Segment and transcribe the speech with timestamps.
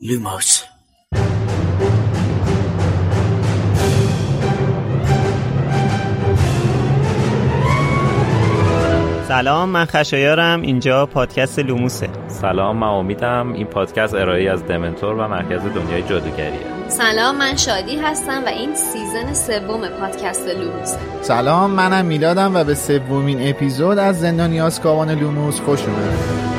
[0.00, 0.62] لوموس
[9.28, 10.62] سلام من خشایارم.
[10.62, 12.08] اینجا پادکست لوموسه.
[12.28, 16.60] سلام من امیدم این پادکست ارائه‌ای از دمنتور و مرکز دنیای جادوگریه.
[16.88, 20.98] سلام من شادی هستم و این season سوم پادکست لوموسه.
[21.22, 26.55] سلام منم میلادم و به سومین اپیزود از زندانی آزکابان لوموس خوش اومدید.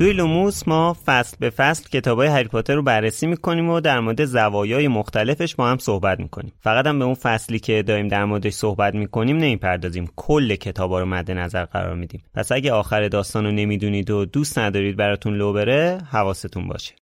[0.00, 4.24] توی لوموس ما فصل به فصل کتابای هری پاتر رو بررسی می‌کنیم و در مورد
[4.24, 6.52] زوایای مختلفش با هم صحبت می‌کنیم.
[6.60, 10.08] فقط هم به اون فصلی که داریم در موردش صحبت می‌کنیم نمی‌پردازیم.
[10.16, 12.22] کل کتابا رو مد نظر قرار میدیم.
[12.34, 16.94] پس اگه آخر داستان رو نمی‌دونید و دوست ندارید براتون لو بره حواستون باشه.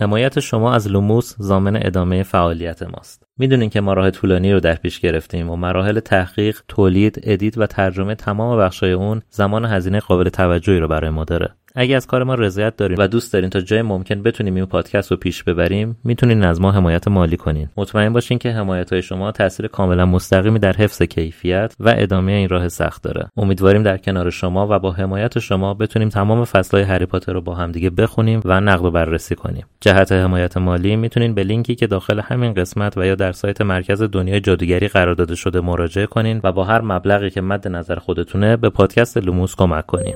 [0.00, 3.26] حمایت شما از لوموس ضامن ادامه فعالیت ماست.
[3.38, 7.66] می‌دونین که ما راه طولانی رو در پیش گرفتیم و مراحل تحقیق، تولید، edit و
[7.66, 11.50] ترجمه تمام بخشای اون زمان و هزینه قابل توجهی رو برای ما داره.
[11.76, 15.10] اگه از کار ما رضایت دارین و دوست دارین تا جای ممکن بتونیم این پادکست
[15.10, 17.68] رو پیش ببریم می‌تونین از ما حمایت مالی کنین.
[17.76, 22.48] مطمئن باشین که حمایت های شما تاثیر کاملا مستقیمی در حفظ کیفیت و ادامه این
[22.48, 23.28] راه سخت داره.
[23.36, 27.54] امیدواریم در کنار شما و با حمایت شما بتونیم تمام فصلهای هری پاتر رو با
[27.54, 29.66] همدیگه بخونیم و نقد و بررسی کنیم.
[29.80, 34.02] جهت حمایت مالی می‌تونین به لینکی که داخل همین قسمت و یا در سایت مرکز
[34.02, 38.56] دنیای جادوگری قرار داده شده مراجعه کنین و با هر مبلغی که مد نظر خودتونه
[38.56, 40.14] به پادکست لوموس کمک کنین.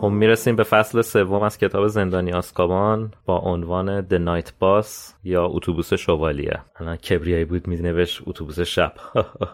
[0.00, 4.86] خب می‌رسیم به فصل سوم از کتاب زندانی آسکابان با عنوان The Night Bus
[5.24, 6.60] یا اتوبوس شوالیه.
[6.80, 8.92] الان کبریایی بود مینوشت اتوبوس شب.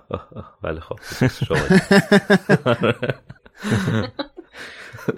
[0.62, 0.98] ولی خب
[1.28, 1.82] شوالیه.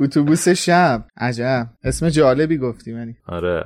[0.01, 1.05] اتوبوس شب.
[1.17, 1.67] عجب.
[1.85, 3.65] اسم جالبی گفتی منی آره.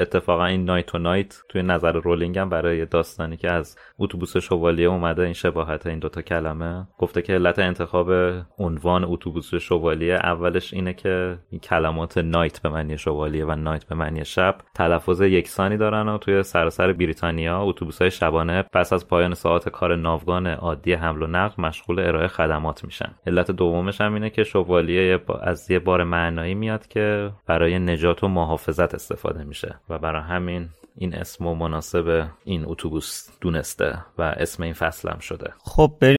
[0.00, 4.88] اتفاقا این نایت و نایت توی نظر رولینگ هم برای داستانی که از اتوبوس شوالیه
[4.88, 6.86] اومده این شباهت این دوتا کلمه.
[6.98, 8.10] گفته که علت انتخاب
[8.58, 13.94] عنوان اتوبوس شوالیه اولش اینه که این کلمات نایت به معنی شوالیه و نایت به
[13.94, 19.34] معنی شب تلفظ یکسانی دارن و توی سراسر بریتانیا اتوبوس های شبانه پس از پایان
[19.34, 23.14] ساعت کار ناوگان عادی حمل و نقل مشغول ارائه خدمات میشن.
[23.26, 28.28] علت دومش هم اینه که شوالیه از یه بار معنایی میاد که برای نجات و
[28.28, 34.62] محافظت استفاده میشه و برای همین این اسم و مناسب این اتوبوس دونسته و اسم
[34.62, 36.16] این فصل هم شده خب بریم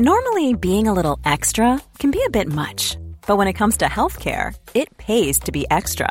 [0.00, 1.68] Normally being a little extra
[1.98, 5.66] can be a bit much, but when it comes to healthcare, it pays to be
[5.78, 6.10] extra.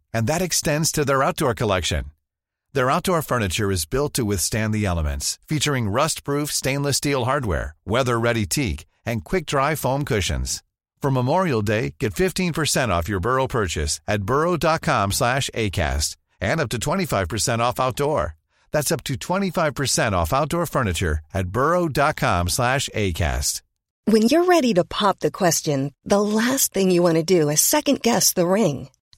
[0.13, 2.11] and that extends to their outdoor collection.
[2.73, 8.45] Their outdoor furniture is built to withstand the elements, featuring rust-proof stainless steel hardware, weather-ready
[8.45, 10.63] teak, and quick-dry foam cushions.
[11.01, 16.69] For Memorial Day, get 15% off your Burrow purchase at burrow.com slash ACAST and up
[16.69, 18.35] to 25% off outdoor.
[18.71, 23.61] That's up to 25% off outdoor furniture at burrow.com slash ACAST.
[24.05, 27.61] When you're ready to pop the question, the last thing you want to do is
[27.61, 28.89] second-guess the ring.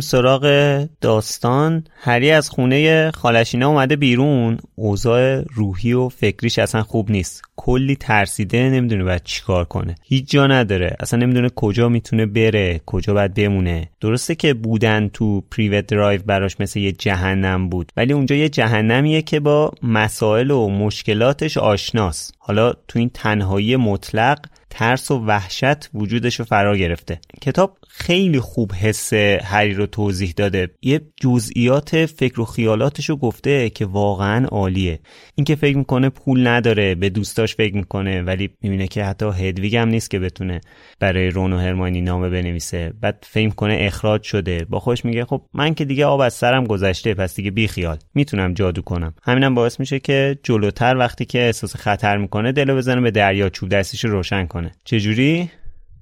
[0.00, 1.84] سراغ داستان.
[1.94, 4.58] هری از خونه خالشینا اومده بیرون.
[4.74, 7.42] اوضاع روحی و فکریش اصلا خوب نیست.
[7.56, 9.94] کلی ترسیده نمی‌دونه باید چیکار کنه.
[10.02, 10.96] هیچ جا نداره.
[11.00, 13.90] اصلا نمی‌دونه کجا می‌تونه بره کجا باید بمونه.
[14.00, 17.92] درسته که بودن تو پریوت درایو براش مثل یه جهنم بود.
[17.96, 22.34] ولی اونجا یه جهنمیه که با مسائل و مشکلاتش آشناست.
[22.38, 24.38] حالا تو این تنهایی مطلق
[24.70, 27.20] ترس و وحشت وجودش رو فرا گرفته.
[27.42, 29.12] کتاب خیلی خوب حس
[29.42, 30.68] هری رو توضیح داده.
[30.82, 35.00] یه جزئیات فکر و خیالاتش رو گفته که واقعا عالیه.
[35.34, 39.88] اینکه فکر می‌کنه پول نداره به دوستاش فکر می‌کنه ولی می‌بینه که حتی هدویگ هم
[39.88, 40.60] نیست که بتونه
[41.00, 42.92] برای رون و هرمانی نامه بنویسه.
[43.00, 44.64] بعد فکر کنه اخراج شده.
[44.64, 47.98] با خوش میگه خب من که دیگه آب از سرم گذشته پس دیگه بی خیال.
[48.14, 49.14] می‌تونم جادو کنم.
[49.22, 53.68] همینم باعث میشه که جلوتر وقتی که احساس خطر می‌کنه دلو بزنه به دریا چوب
[53.68, 54.72] دستیش روشن کنه.
[54.84, 55.50] چجوری؟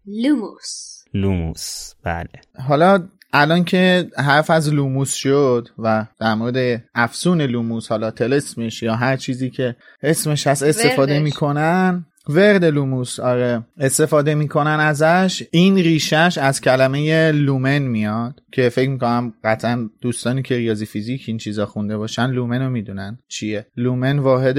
[0.07, 0.94] لوموس.
[1.15, 2.29] لوموس بله
[2.69, 8.95] حالا الان که حرف از لوموس شد و در مورد افسون لوموس حالا تلسمش یا
[8.95, 11.19] هر چیزی که اسمش هست استفاده.
[11.19, 13.65] می‌کنن ورد لوموس آره.
[13.79, 15.43] استفاده می‌کنن ازش.
[15.51, 21.39] این ریشش از کلمه لومن میاد که فکر می‌کنم قطعا دوستانی که ریاضی فیزیک این
[21.39, 23.67] چیزا خونده باشن لومن رو می‌دونن چیه.
[23.77, 24.59] لومن واحد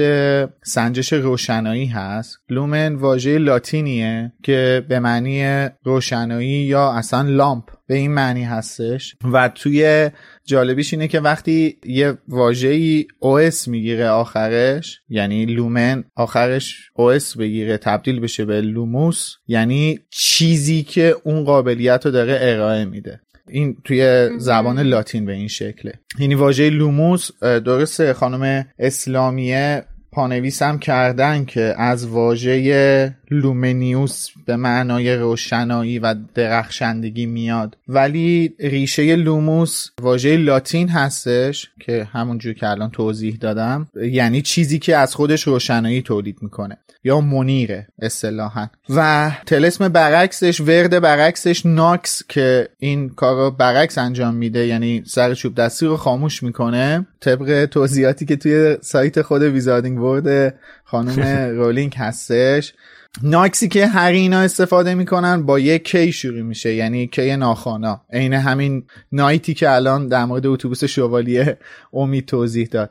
[0.64, 2.38] سنجش روشنایی هست.
[2.50, 9.16] لومن واژه لاتینیه که به معنی روشنایی یا اصلا لامپ به این معنی هستش.
[9.32, 10.10] و توی
[10.46, 18.20] جالبیش اینه که وقتی یه واژه‌ای OS می‌گیره آخرش یعنی لومن آخرش OS بگیره تبدیل
[18.20, 23.20] بشه به لوموس یعنی چیزی که اون قابلیت رو داره ارائه میده.
[23.48, 25.92] این توی زبان لاتین به این شکله.
[26.18, 34.56] یعنی واژه Lumos اه، درسته خانم اسلامیه پانویس هم کردن که از واژه luminous به
[34.56, 37.76] معنای روشنایی و درخشندگی میاد.
[37.88, 44.96] ولی ریشه Lumos واژه لاتین هستش که همونجور که الان توضیح دادم یعنی چیزی که
[44.96, 46.76] از خودش روشنایی تولید می‌کنه.
[47.06, 48.66] یا منیره اصطلاحا.
[48.90, 55.34] و طلسم برعکسش ورد برعکسش Nox که این کار رو برعکس انجام میده یعنی سر
[55.34, 57.06] چوب دستی رو خاموش می‌کنه.
[57.20, 61.20] طبق توضیحاتی که توی سایت خود Wizarding World خانم
[61.60, 62.74] رولینگ هستش.
[63.22, 68.00] ناکسی که هر اینا استفاده می‌کنن با یک کی شروع میشه یعنی کی ناخوانا.
[68.12, 71.58] عین همین نایتی که الان در مورد اتوبوس شوالیه
[71.92, 72.90] امید توضیح داد.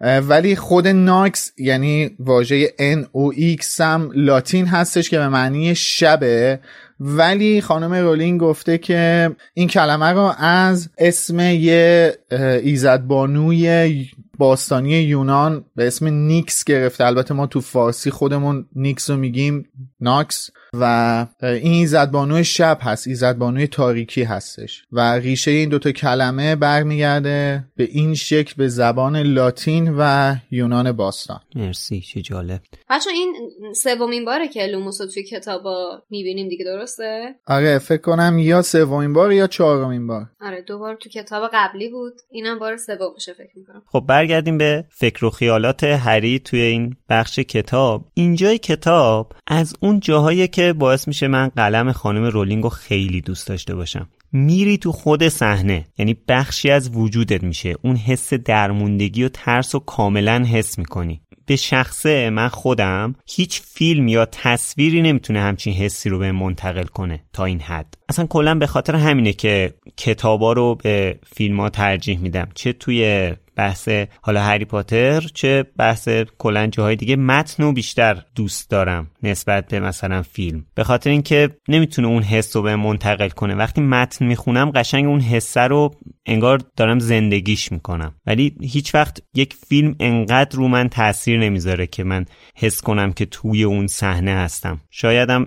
[0.00, 6.60] ولی خود ناکس یعنی واژه N O X هم لاتین هستش که به معنی شبه.
[7.00, 12.14] ولی خانم رولینگ گفته که این کلمه رو از اسم یه
[12.62, 14.06] ایزدبانوی
[14.38, 17.06] باستانی یونان به اسم نیکس گرفته.
[17.06, 19.68] البته ما تو فارسی خودمون نیکس رو میگیم
[20.00, 20.50] Nox.
[20.80, 24.82] و این ایزدبانوی شب هست ایزدبانوی تاریکی هستش.
[24.92, 31.40] و ریشه این دوتا کلمه برمیگرده به این شکل به زبان لاتین و یونان باستان.
[31.54, 32.60] مرسی چه جالب.
[32.90, 33.34] بچه این
[33.74, 39.12] سومین باره که Lumos رو توی کتابا می‌بینیم دیگه درسته؟ آره فکر کنم یا سومین
[39.12, 40.26] بار یا چهارمین بار.
[40.40, 42.12] آره دو بار تو کتاب قبلی بود.
[42.30, 43.82] اینم بار سومشه فکر می‌کنم.
[43.86, 48.04] خب برگردیم به فکر و خیالات هری توی این بخش کتاب.
[48.14, 53.46] اینجای کتاب از اون جاهایی که باعث میشه من قلم خانم رولینگ رو خیلی دوست
[53.46, 54.08] داشته باشم.
[54.32, 57.74] میری تو خود صحنه یعنی بخشی از وجودت میشه.
[57.82, 61.20] اون حس درموندگی و ترس و کاملا حس می‌کنی.
[61.46, 67.22] به شخصه من خودم هیچ فیلم یا تصویری نمی‌تونه همچین حسی رو به منتقل کنه
[67.32, 67.94] تا این حد.
[68.08, 72.48] اصلا کلا به خاطر همینه که کتابا رو به فیلم ها ترجیح میدم.
[72.54, 73.88] چه توی بحث
[74.22, 76.08] حالا هری پاتر چه بحث
[76.38, 80.66] کلا جاهای دیگه متن رو بیشتر دوست دارم نسبت به مثلا فیلم.
[80.74, 83.54] به خاطر اینکه نمی‌تونه اون حس رو به منتقل کنه.
[83.54, 85.94] وقتی متن می‌خونم قشنگ اون حسه رو
[86.26, 88.14] انگار دارم زندگیش می‌کنم.
[88.26, 92.24] ولی هیچ وقت یک فیلم انقدر رو من تاثیر نمی‌ذاره که من
[92.56, 94.80] حس کنم که توی اون صحنه هستم.
[94.90, 95.46] شایدم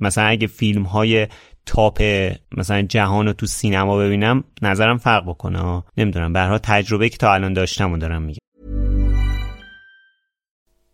[0.00, 1.26] مثلا اگه فیلم های
[1.66, 2.02] تاپ
[2.56, 5.82] مثلا جهان رو تو سینما ببینم نظرم فرق بکنه.
[5.96, 8.38] نمی‌دونم حال تجربه که تا الان داشتم و دارم میگم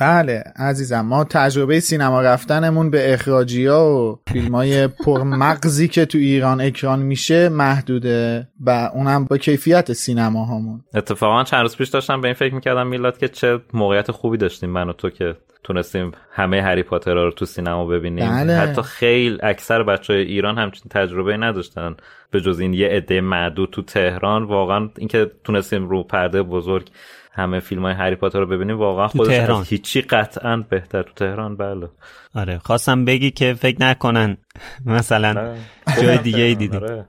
[0.00, 6.18] بله عزیزم ما تجربه سینما رفتنمون به اخراجی ها و فیلم های پرمغزی که تو
[6.18, 12.20] ایران اکران میشه محدوده و اونم با کیفیت سینما هامون اتفاقا چند روز پیش داشتم
[12.20, 16.12] به این فکر می‌کردم میلاد که چه موقعیت خوبی داشتیم من و تو که تونستیم
[16.32, 18.30] همه هری پاتر رو تو سینما ببینیم.
[18.30, 18.52] بله.
[18.52, 21.96] حتی خیلی اکثر بچه های ایران همچین تجربه نداشتن.
[22.30, 26.88] به جز این یه عده معدود تو تهران واقعا اینکه تونستیم رو پرده بزرگ
[27.34, 29.60] همه فیلم های هری پاتر رو ببینیم واقعا خودش تهران.
[29.60, 31.88] از هیچی قطعا بهتر تو تهران بله.
[32.34, 34.36] آره خواستم بگی که فکر نکنن.
[34.86, 35.54] مثلا
[36.02, 37.04] جای دیگه ای دیدی آره.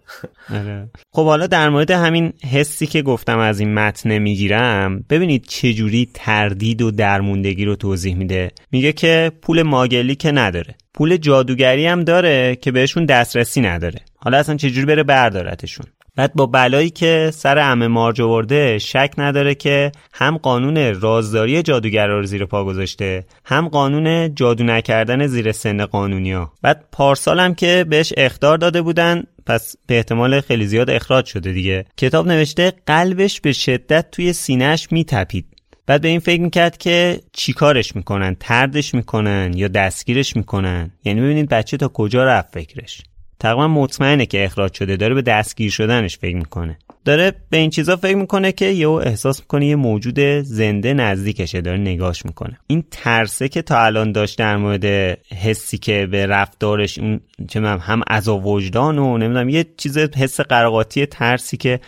[0.53, 0.89] آره.
[1.12, 6.82] خب حالا در مورد همین حسی که گفتم از این متن می‌گیرم ببینید چجوری تردید
[6.82, 8.51] و درموندگی رو توضیح میده.
[8.72, 10.75] میگه که پول ماگلی که نداره.
[10.94, 14.00] پول جادوگری هم داره که بهشون دسترسی نداره.
[14.15, 19.55] حالا اصلا چجوری بره بردارتشون بعد با بلایی که سر عمه مارج آورده شک نداره
[19.55, 25.86] که هم قانون رازداری جادوگرا رو زیر پا گذاشته هم قانون جادو نکردن زیر سن
[25.86, 26.51] قانونیا.
[26.62, 31.53] بعد پارسال هم که بهش اخطار داده بودن پس به احتمال خیلی زیاد اخراج شده
[31.53, 31.86] دیگه.
[31.98, 35.46] کتاب نوشته قلبش به شدت توی سینهش میتپید.
[35.88, 41.50] بعد به این فکر می‌کرد که چیکارش می‌کنن؟ تردش می‌کنن یا دستگیرش می‌کنن؟ یعنی ببینید
[41.50, 43.01] بچه تا کجا رفت فکرش.
[43.43, 46.77] تقریبا مطمئنه که اخراج شده داره به دستگیر شدنش فکر می‌کنه.
[47.05, 51.77] داره به این چیزا فکر می‌کنه که یهو احساس می‌کنه یه موجود زنده نزدیکشه داره
[51.77, 52.59] نگاش می‌کنه.
[52.67, 54.85] این ترسه که تا الان داشت در مورد
[55.43, 61.05] حسی که به رفتارش اون چه هم از وجدان و نمی‌دونم یه چیز حس قراقاتی
[61.05, 61.79] ترسی که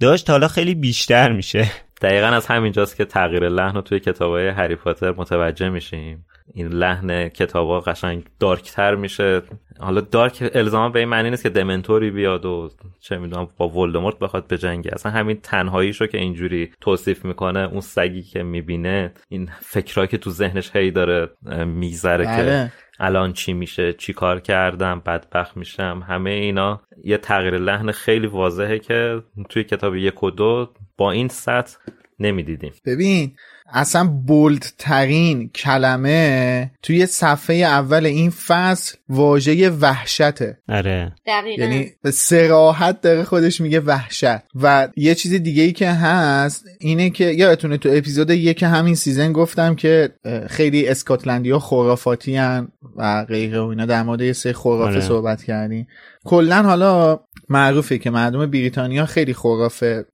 [0.00, 1.70] داشت حالا خیلی بیشتر میشه.
[2.02, 6.24] دقیقا از همینجاست که تغییر لحن رو توی کتابای هری پاتر متوجه میشیم.
[6.54, 9.42] این لحن کتابا قشنگ دارکتر میشه.
[9.80, 14.18] حالا دارک الزاما به این معنی نیست که دمنتوری بیاد و چه می‌دونم با ولدمورت
[14.18, 20.08] بخواد بجنگه اصلا همین تنهاییشو که اینجوری توصیف می‌کنه اون سگی که می‌بینه این فکرهایی
[20.08, 22.72] که تو ذهنش هی داره اه، میگذره که بله.
[23.00, 28.78] الان چی میشه چی کار کردم بدبخت میشم همه اینا یه تغییر لحن خیلی واضحه
[28.78, 31.76] که توی کتاب یک و دو با این سطح
[32.18, 32.72] نمی‌دیدیم.
[32.86, 33.32] ببین
[33.72, 40.58] اصلا bold ترین کلمه توی صفحه اول این فصل واژه وحشته.
[40.68, 41.12] آره.
[41.26, 41.62] دقیقا.
[41.62, 44.38] یعنی به صراحت داره خودش میگه وحشت.
[44.62, 49.32] و یه چیز دیگه ای که هست اینه که یادتونه تو اپیزود یک همین season
[49.32, 50.10] گفتم که
[50.46, 55.00] خیلی اسکاتلندی ها خرافاتی ان و غیره و اینا در مورد یه سری خرافه آره.
[55.00, 55.86] صحبت کردیم.
[56.24, 57.20] کلا حالا
[57.50, 60.04] معروفه که مردم بریتانیا خیلی خرافه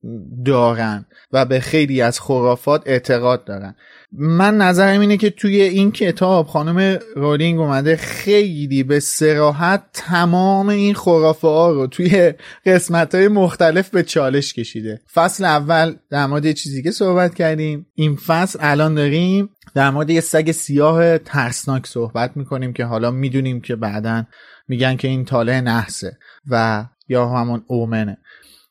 [0.45, 3.75] دارن و به خیلی از خرافات اعتقاد دارن.
[4.12, 10.95] من نظرم اینه که توی این کتاب خانم رولینگ اومده خیلی به سراحت تمام این
[10.95, 12.33] خرافه ها رو توی
[12.67, 15.00] قسمت های مختلف به چالش کشیده.
[15.14, 17.87] فصل اول در مورد چیزی که صحبت کردیم.
[17.95, 23.61] این فصل الان داریم در مورد یه سگ سیاه ترسناک صحبت می‌کنیم که حالا می‌دونیم
[23.61, 24.25] که بعدا
[24.69, 26.19] میگن که این طالع نحسه
[26.50, 28.18] و یا همون اومنه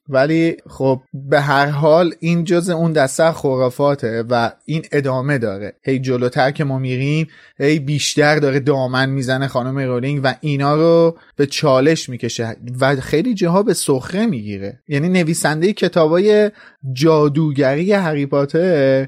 [0.09, 5.73] ولی خب به هر حال این جز اون دسته خرافاته و این ادامه داره.
[5.83, 7.27] هی جلوتر که ما میریم
[7.59, 13.33] هی بیشتر داره دامن می‌زنه خانم رولینگ و اینا رو به چالش می‌کشه و خیلی
[13.33, 14.79] جاها به سخره می‌گیره.
[14.87, 16.51] یعنی نویسنده کتابای
[16.93, 18.27] جادوگری هری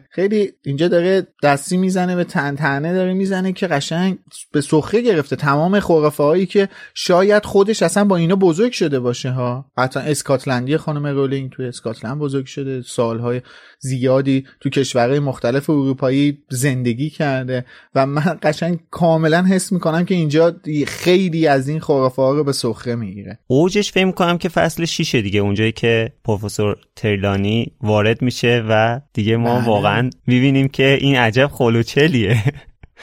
[0.09, 4.17] خیلی اینجا داره دستی می‌زنه به تن تنه داره می‌زنه که قشنگ
[4.51, 5.35] به سخره گرفته.
[5.35, 9.65] تمام خرافه هایی که شاید خودش اصلا با اینا بزرگ شده باشه ها.
[9.77, 12.81] حتی اسکاتلندی خانم رولینگ توی اسکاتلند بزرگ شده.
[12.81, 13.41] سالهای
[13.79, 17.65] زیادی تو کشورهای مختلف اروپایی زندگی کرده
[17.95, 20.55] و من قشنگ کاملا حس می‌کنم که اینجا
[20.87, 23.39] خیلی از این خرافه ها رو به سخره می‌گیره.
[23.47, 29.37] اوجش فکر کنم که فصل شیشه دیگه اونجایی که پروفسور ترلانی وارد میشه و دیگه
[29.37, 29.67] ما بله.
[29.67, 32.43] واقعا می‌بینیم که این عجب خلوچلیه.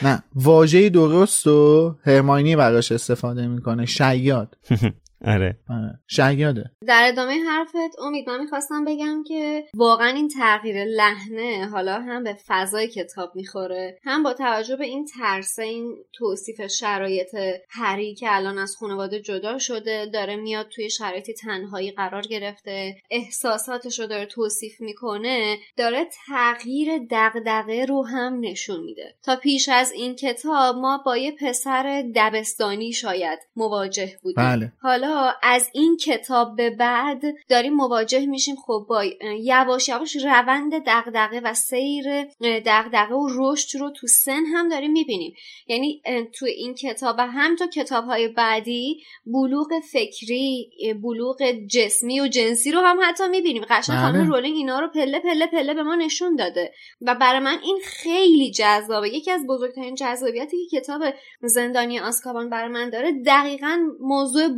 [0.03, 3.87] نه واژه درست و هرماینی براش استفاده می‌کنه.
[3.87, 4.57] شیاد.
[5.25, 5.57] آره.
[5.71, 5.99] آره.
[6.09, 6.71] شیاده.
[6.87, 12.37] در ادامه حرفت امید من می‌خواستم بگم که واقعا این تغییر لحنه حالا هم به
[12.47, 13.99] فضای کتاب می‌خوره.
[14.05, 17.37] هم با توجه به این ترس این توصیف شرایط
[17.71, 24.01] هری که الان از خانواده جدا شده داره میاد توی شرایطی تنهایی قرار گرفته احساساتش
[24.01, 29.15] رو داره توصیف می‌کنه داره تغییر دغدغه رو هم نشون میده.
[29.23, 34.45] تا پیش از این کتاب ما با یه پسر دبستانی شاید مواجه بودیم.
[34.45, 34.73] بله.
[34.81, 35.12] حالا
[35.43, 38.57] از این کتاب به بعد داریم مواجه میشیم.
[38.57, 39.05] خب با
[39.41, 42.05] یواش یواش روند دغدغه و سیر
[42.41, 45.35] دغدغه و رشد رو تو سن هم داریم می‌بینیم.
[45.67, 46.03] یعنی
[46.35, 50.71] تو این کتاب و هم تو کتاب های بعدی بلوغ فکری
[51.03, 53.65] بلوغ جسمی و جنسی رو هم حتی می‌بینیم.
[53.71, 54.07] قشنگ بله.
[54.07, 56.73] خانم رولینگ اینا رو پله پله پله به ما نشون داده.
[57.01, 59.09] و برای من این خیلی جذابه.
[59.09, 61.03] یکی از بزرگترین جذابیتی که کتاب
[61.43, 64.49] زندانی آسکابان برای من داره دقیقا موضوع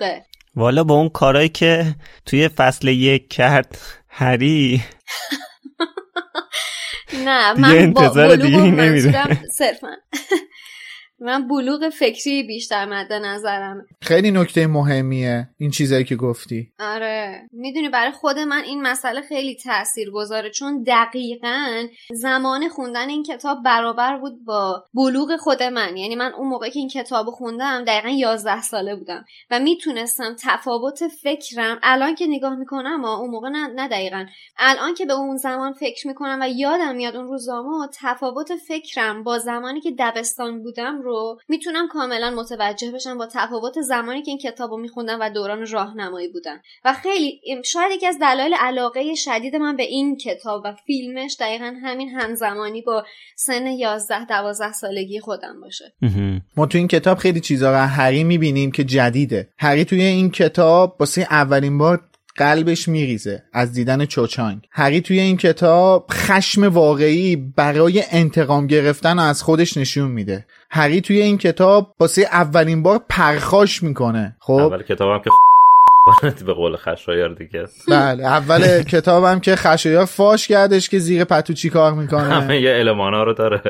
[0.00, 0.24] بلوغه
[0.56, 1.94] والا با اون کارایی که
[2.26, 3.78] توی فصل یک کرد
[4.08, 4.82] هری.
[7.24, 8.58] نه من با انتظار دیگه.
[8.58, 9.96] منظورم صرفا.
[11.20, 16.72] من بلوغ فکری بیشتر مد نظرم خیلی نکته مهمیه این چیزایی که گفتی.
[16.80, 17.48] آره.
[17.52, 23.62] می‌دونی برای خود من این مسئله خیلی تأثیر گذاره چون دقیقا زمان خوندن این کتاب
[23.64, 25.96] برابر بود با بلوغ خود من.
[25.96, 29.24] یعنی من اون موقع که این کتاب خوندم دقیقا 11 ساله بودم.
[29.50, 34.26] و می‌تونستم تفاوت فکرم الان که نگاه می‌کنم و اون موقع نه, نه دقیقا.
[34.58, 39.38] الان که به اون زمان فکر می‌کنم و یادم میاد اون روزاما تفاوت فکرم با
[39.38, 44.70] زمانی که دبستان بودم رو می‌تونم کاملا متوجه بشم با تفاوت زمانی که این کتاب
[44.70, 49.76] رو میخوندم و دوران راهنمایی بودم و خیلی شاید یکی از دلایل علاقه شدید من
[49.76, 53.04] به این کتاب و فیلمش دقیقا همین همزمانی با
[53.36, 55.92] سن 11 12 سالگی خودم باشه.
[56.56, 59.48] ما تو این کتاب خیلی چیزا رو از هری می‌بینیم که جدیده.
[59.58, 62.00] هری توی این کتاب واسه اولین بار
[62.38, 64.58] قلبش میریزه از دیدن چوچانگ.
[64.70, 70.46] هری توی این کتاب خشم واقعی برای انتقام گرفتن از خودش نشون میده.
[70.70, 74.36] هری توی این کتاب واسه اولین بار پرخاش می‌کنه.
[74.40, 75.30] خب؟ اول کتابم که
[76.46, 77.64] به قول خشایار دیگه.
[77.88, 82.70] بله اول کتابم که خشایار فاش کردش که زیر پتو چی کار می‌کنه؟ همه یه
[82.78, 83.62] المانا رو داره.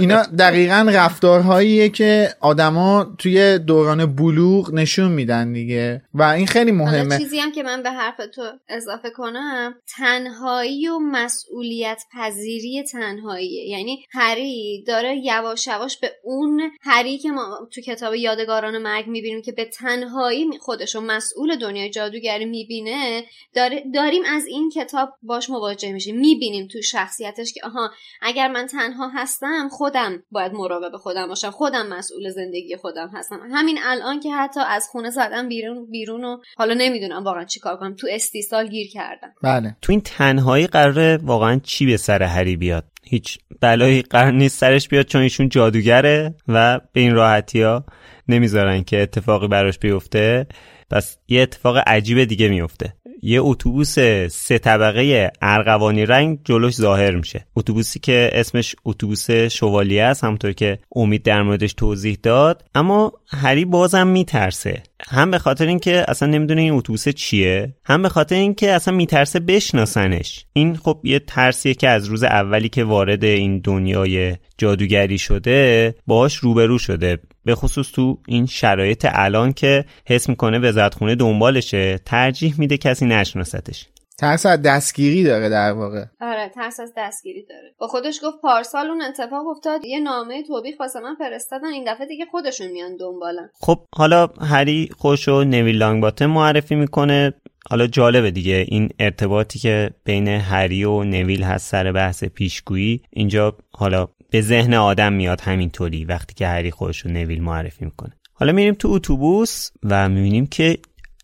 [0.00, 6.02] اینا دقیقا رفتارهاییه که آدما توی دوران بلوغ نشون میدن دیگه.
[6.14, 7.18] و این خیلی مهمه.
[7.18, 13.68] چیزی هم که من به حرف تو اضافه کنم تنهایی و مسئولیت پذیری تنهاییه.
[13.68, 19.42] یعنی هری داره یواش یواش به اون هری که ما تو کتاب یادگاران مرگ می‌بینیم
[19.42, 25.50] که به تنهایی خودش رو مسئول دنیای جادوگری می‌بینه داره داریم از این کتاب باش
[25.50, 26.20] مواجه میشیم.
[26.20, 27.90] می‌بینیم تو شخصیتش که آها
[28.22, 31.50] اگر من تنها هستم خودم باید مراقب خودم باشم.
[31.50, 33.40] خودم مسئول زندگی خودم هستم.
[33.52, 37.94] همین الان که حتی از خونه زدم بیرون بیرون و حالا نمی‌دونم واقعا چیکار کنم.
[37.94, 39.32] تو استیصال گیر کردم.
[39.42, 39.76] بله.
[39.82, 44.88] تو این تنهایی قراره واقعا چی به سر هری بیاد؟ هیچ بلایی قرار نیست سرش
[44.88, 47.84] بیاد چون ایشون جادوگره و به این راحتی ها
[48.28, 50.46] نمی‌ذارن که اتفاقی براش بیفته.
[50.90, 52.94] پس یه اتفاق عجیب دیگه میفته
[53.26, 53.94] یه اتوبوس
[54.30, 57.46] سه طبقه ارغوانی رنگ جلوش ظاهر میشه.
[57.56, 62.64] اتوبوسی که اسمش اتوبوس شوالیه است همونطور که امید در موردش توضیح داد.
[62.74, 64.82] اما هری بازم میترسه.
[65.08, 69.40] هم به خاطر اینکه اصلا نمی‌دونه این اتوبوس چیه هم به خاطر اینکه اصلا میترسه
[69.40, 70.44] بشناسنش.
[70.52, 76.34] این خب یه ترسیه که از روز اولی که وارد این دنیای جادوگری شده باهاش
[76.34, 77.18] روبرو شده.
[77.44, 83.86] به خصوص تو این شرایط الان که حس می‌کنه وزارتخونه دنبالشه ترجیح میده کسی نشناستش.
[84.18, 86.04] ترس از دستگیری داره در واقع.
[86.20, 87.74] آره ترس از دستگیری داره.
[87.78, 92.06] با خودش گفت پارسال اون اتفاق افتاد یه نامه توبیخ واسه من فرستادن این دفعه
[92.06, 93.50] دیگه خودشون میان دنبالم.
[93.60, 97.34] خب حالا هری خوشو نویل لانگباتن معرفی می‌کنه.
[97.70, 103.56] حالا جالبه دیگه این ارتباطی که بین هری و نویل هست سر بحث پیشگویی اینجا
[103.70, 108.12] حالا به ذهن آدم میاد همینطوری وقتی که هری خودش رو نویل معرفی می‌کنه.
[108.32, 110.78] حالا میریم تو اتوبوس و می‌بینیم که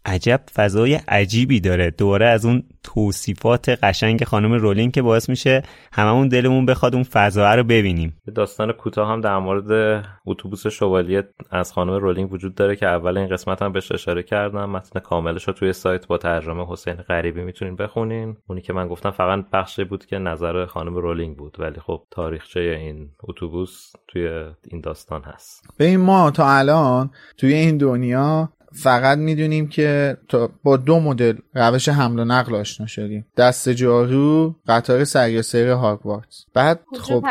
[0.05, 1.91] عجب فضای عجیبی داره.
[1.91, 7.55] دوباره از اون توصیفات قشنگ خانم رولینگ که باعث میشه هممون دلمون بخواد اون فضا
[7.55, 8.17] رو ببینیم.
[8.27, 13.19] یه داستان کوتاه هم در مورد اتوبوس شوالیه از خانم رولینگ وجود داره که اول
[13.19, 14.71] این قسمت هم بهش اشاره کردم.
[14.71, 18.37] متن کاملش رو توی سایت با ترجمه حسین غریبی می‌تونین بخونین.
[18.47, 22.61] اونی که من گفتم فقط بخشی بود که نظر خانم رولینگ بود ولی خب تاریخچه
[22.61, 24.29] این اتوبوس توی
[24.69, 25.67] این داستان هست.
[25.79, 31.89] ببین ما تا الان توی این دنیا فقط می‌دونیم که تا با دو مدل روش
[31.89, 33.27] حمل و نقل آشنا شدیم.
[33.37, 37.25] دست جارو قطار سیاسر هاگوارتس بعد خب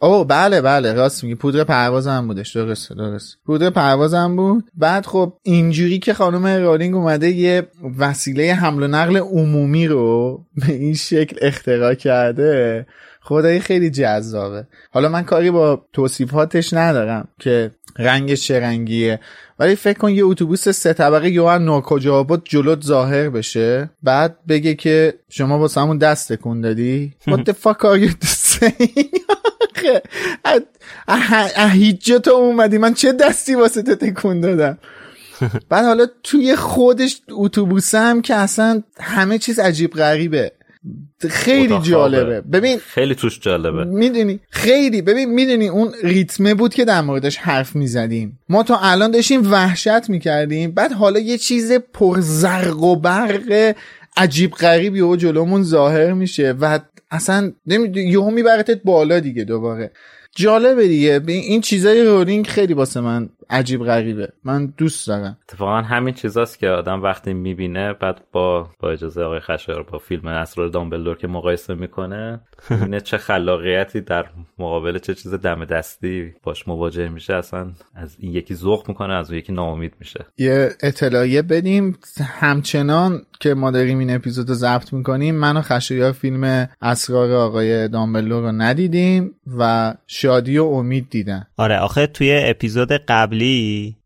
[0.00, 1.34] او بله بله راست میگی.
[1.34, 2.56] پودر پروازم بودش.
[2.56, 4.64] درست درست پودر پروازم بود.
[4.74, 7.66] بعد خب اینجوری که خانم رولینگ اومده یه
[7.98, 12.86] وسیله حمل و نقل عمومی رو به این شکل اختراع کرده
[13.22, 14.66] خدایی خیلی جذابه.
[14.90, 19.20] حالا من کاری با توصیفاتش ندارم که رنگش چه رنگیه
[19.58, 24.36] ولی فکر کن یه اتوبوس سه طبقه یا هم ناکجا بود جلوت ظاهر بشه بعد
[24.48, 29.22] بگه که شما با همون دست تکون دادی؟ what the fuck are you saying
[31.72, 34.78] هیچ تو اومدی من چه دستی واسه تکون دادم؟
[35.68, 40.52] بعد حالا توی خودش اتوبوس هم که اصلا همه چیز عجیب غریبه.
[41.30, 42.40] خیلی جالبه.
[42.40, 43.84] ببین خیلی توش جالبه.
[43.84, 45.02] می‌دونی خیلی.
[45.02, 48.38] ببین می‌دونی اون ریتمه بود که در موردش حرف می‌زدیم.
[48.48, 50.70] ما تا الان داشتیم وحشت می‌کردیم.
[50.70, 53.74] بعد حالا یه چیز پرزرق و برق
[54.16, 56.78] عجیب غریبی و جلومون ظاهر میشه و
[57.10, 57.52] اصلا
[57.94, 59.90] یهو میبرتت بالا دیگه دوباره.
[60.34, 61.22] جالبه دیگه.
[61.26, 64.28] این چیزای رولینگ خیلی واسه من عجیب غریبه.
[64.44, 65.38] من دوست دارم.
[65.48, 70.26] اتفاقا همین چیزاست که آدم وقتی می‌بینه بعد با با اجازه آقای خشایار با فیلم
[70.26, 74.24] اسرار دامبلدور که مقایسه می‌کنه می‌بینه چه خلاقیتی در
[74.58, 77.34] مقابل چه چیز دم دستی باش مواجه میشه.
[77.34, 80.26] اصلا از این یکی ذوق می‌کنه از اون یکی ناامید میشه.
[80.38, 81.98] یه اطلاعیه بدیم.
[82.20, 87.88] همچنان که ما داریم این اپیزود رو ضبط می‌کنیم من و خشایار فیلم اسرار آقای
[87.88, 91.46] دامبلدور رو ندیدیم و شادی و امید دیدن.
[91.56, 93.41] آره آخه توی اپیزود قبلی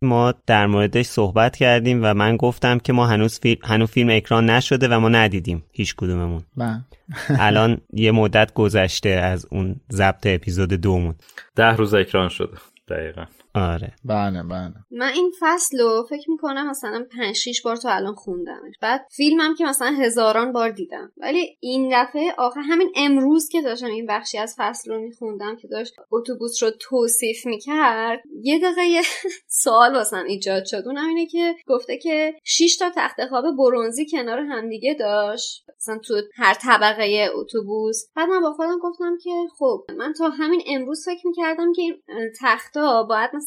[0.02, 4.50] ما در موردش صحبت کردیم و من گفتم که ما هنوز فیلم هنوز فیلم اکران
[4.50, 6.42] نشده و ما ندیدیم هیچ کدوممون.
[6.56, 6.80] بله.
[7.46, 11.14] الان یه مدت گذشته از اون ضبط اپیزود دومون.
[11.56, 12.56] ده روز اکران شده
[12.88, 13.24] دقیقا.
[13.56, 13.92] آره.
[14.04, 14.74] بله بله.
[14.90, 18.74] من این فصل رو فکر می‌کنم مثلا 5 6 بار تا الان خوندمش.
[18.82, 21.12] بعد فیلمم که مثلا هزاران بار دیدم.
[21.16, 25.68] ولی این دفعه آخر همین امروز که داشتم این بخشی از فصل رو میخوندم که
[25.68, 29.02] داشت اتوبوس رو توصیف می‌کرد یه دقیقه یه
[29.62, 30.82] سوال واسم ایجاد شد.
[30.86, 35.64] اونم اینه که گفته که 6 تا تخت خواب برونزی کنار همدیگه داشت.
[35.76, 38.04] مثلا تو هر طبقه اتوبوس.
[38.16, 41.94] بعد من با خودم گفتم که خب من تا همین امروز فکر می‌کردم که این
[42.40, 43.45] تختا باید مثلا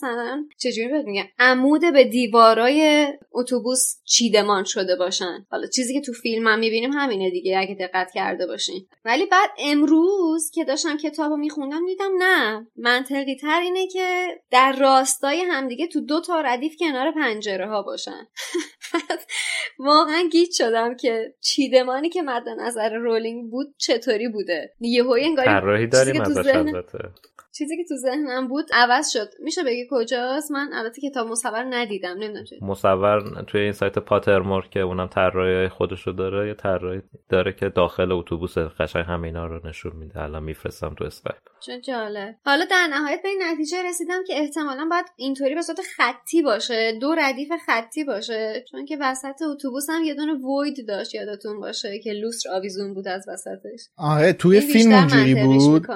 [0.57, 5.45] چجوری بهت میگم؟ عمود به دیوارای اتوبوس چیدمان شده باشن.
[5.51, 8.87] حالا چیزی که تو فیلم هم می‌بینیم همینه دیگه اگه دقت کرده باشین.
[9.05, 12.67] ولی بعد امروز که داشتم کتابو میخوندم دیدم نه.
[12.75, 18.27] منطقی تر اینه که در راستای همدیگه تو دو تا ردیف کنار پنجره ها باشن.
[19.79, 24.73] واقعا گیت شدم که چیدمانی که مد نظر رولینگ بود چطوری بوده.
[24.79, 27.09] یهو انگاری داریم ازش البته.
[27.51, 29.29] چیزی که تو ذهنم بود عوض شد.
[29.39, 34.67] میشه بگی کجاست؟ من البته کتاب مصور ندیدم نمی‌دونم چه مصور توی این سایت Pottermore
[34.71, 39.95] که اونم طراحی خودشو داره یه طراحی داره که داخل اتوبوس قشنگ همینا رو نشون
[39.95, 40.19] میده.
[40.19, 41.39] الان میفرستم تو اسکایپ.
[41.65, 42.35] چون جالب.
[42.45, 46.97] حالا در نهایت به این نتیجه رسیدم که احتمالا باید اینطوری به صورت خطی باشه
[47.01, 48.65] دو ردیف خطی باشه.
[48.71, 53.07] چون که وسط اتوبوس هم یه دونه void داشت یادتون باشه که لوستر آویزون بود
[53.07, 53.89] از وسطش.
[53.97, 55.87] آره توی فیلم اونجوری بود.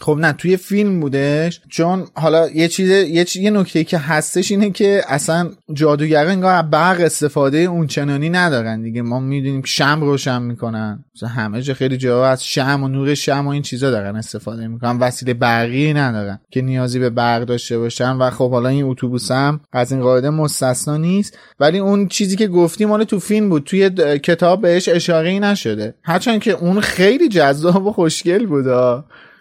[0.00, 1.60] خب نه توی فیلم بودش.
[1.68, 6.62] چون حالا یه چیز یه, چیز، یه نکته که هستش اینه که اصلا جادوگرا انگار
[6.62, 9.02] برق استفاده اون چنانی ندارن دیگه.
[9.02, 11.04] ما می‌دونیم شم روشن می‌کنن.
[11.16, 14.68] مثلا همه جا خیلی جا از شم و نور شم و این چیزا دارن استفاده
[14.68, 14.98] می‌کنن.
[14.98, 18.16] وسیله برقی ندارن که نیازی به برق داشته باشن.
[18.16, 21.38] و خب حالا این اتوبوس هم از این قاعده مستثنا نیست.
[21.60, 23.64] ولی اون چیزی که گفتیم مال تو فیلم بود.
[23.64, 25.94] توی کتاب بهش اشاره نشده.
[26.02, 28.66] هرچند که اون خیلی جذاب و خوشگل بود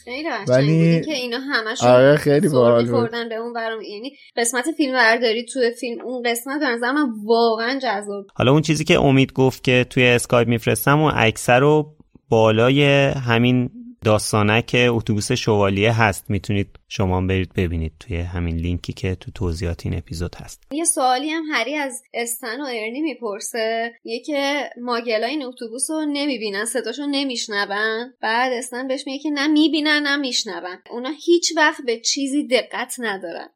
[0.05, 5.45] خیلی ولی که اینا همشون آره خیلی باحال به اون برام یعنی قسمت فیلم برداری
[5.45, 9.63] تو فیلم اون قسمت به نظر من واقعا جذاب حالا اون چیزی که امید گفت
[9.63, 11.95] که توی اسکایپ میفرستم و اکثر رو
[12.29, 13.69] بالای همین
[14.03, 16.29] داستانک اتوبوس شوالیه هست.
[16.29, 20.63] می‌تونید شما برید ببینید توی همین لینکی که تو توضیحات این اپیزود هست.
[20.71, 23.93] یه سوالی هم هری از استن و ارنی می‌پرسه.
[24.03, 28.13] یه که ماگلا این اتوبوس رو نمی‌بینن صداشو نمیشنون.
[28.21, 30.77] بعد استن بهش میگه که نه می‌بینن نه میشنون.
[30.91, 33.49] اونا هیچ وقت به چیزی دقت ندارن.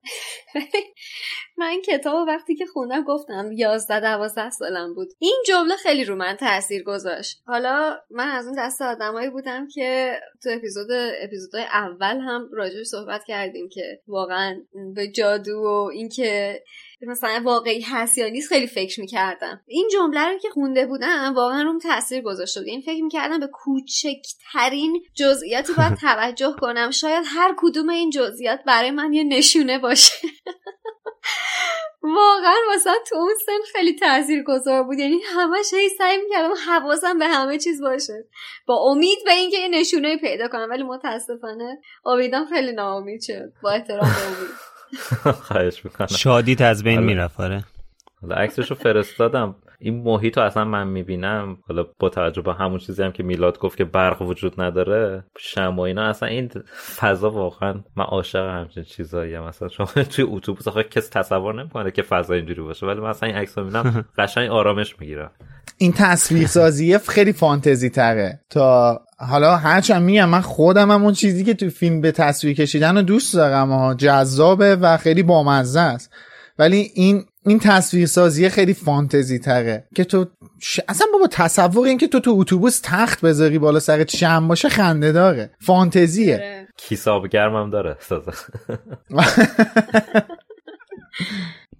[1.59, 5.07] من کتاب وقتی که خوندم گفتم 11 12 سالم بود.
[5.19, 7.41] این جمله خیلی رو من تاثیر گذاشت.
[7.45, 10.87] حالا من از اون دست آدمایی بودم که تو اپیزود
[11.23, 14.61] اپیزودهای اول هم راجع صحبت کردیم که واقعا
[14.95, 16.63] به جادو و اینکه
[17.07, 19.61] مثلا واقعی هست یا نیست خیلی فکر می‌کردم.
[19.67, 22.69] این جمله رو که خونده بودم واقعا روم تاثیر گذاشته بود.
[22.69, 26.91] این فکر می‌کردم به کوچکترین جزئیاتی باید توجه کنم.
[26.91, 30.13] شاید هر کدوم این جزئیات برای من یه نشونه باشه.
[32.01, 34.99] واقعا واسه تو اون سن خیلی تاثیر گذار بود.
[34.99, 38.27] یعنی همش هی سعی می‌کردم حواسم به همه چیز باشه.
[38.67, 40.67] با امید به اینکه یه نشونه پیدا کنم.
[40.69, 43.53] ولی متاسفانه امیدم خیلی ناامید شد.
[43.63, 44.78] با احترام به امید.
[45.47, 46.07] خواهش می‌کنم.
[46.07, 47.63] شادیت از بین می‌رفت آره.
[48.21, 49.55] حالا عکسشو فرستادم.
[49.81, 51.57] این محیط رو اصلا من می‌بینم.
[51.67, 55.75] حالا با توجه به همون چیزی هم که میلاد گفت که برق وجود نداره شم
[55.79, 56.49] و اینا اصلا این
[56.95, 61.91] فضا واقعا من عاشق همچین چیزایی هم مثلا شما توی اتوبوس آخه کس تصور نمی‌کنه
[61.91, 62.85] که فضا اینجوری باشه.
[62.85, 65.31] ولی من اصلا این عکس رو می‌بینم قشنگ آرامش می‌گیرم
[65.77, 71.43] این تصویر سازی خیلی فانتزی تره تا حالا هرچند میگم من خودم هم اون چیزی
[71.43, 76.11] که تو فیلم به تصویر کشیدن رو دوست دارم ها جذابه و خیلی بامزه است.
[76.59, 80.25] ولی این این تصویر سازی خیلی فانتزی تره که تو
[80.61, 80.79] ش...
[80.87, 85.11] اصلا بابا تصور این که تو تو اتوبوس تخت بذاری بالا سر چم باشه خنده
[85.11, 85.51] داره.
[85.59, 86.67] فانتزیه.
[86.77, 87.97] کیساب گرمم داره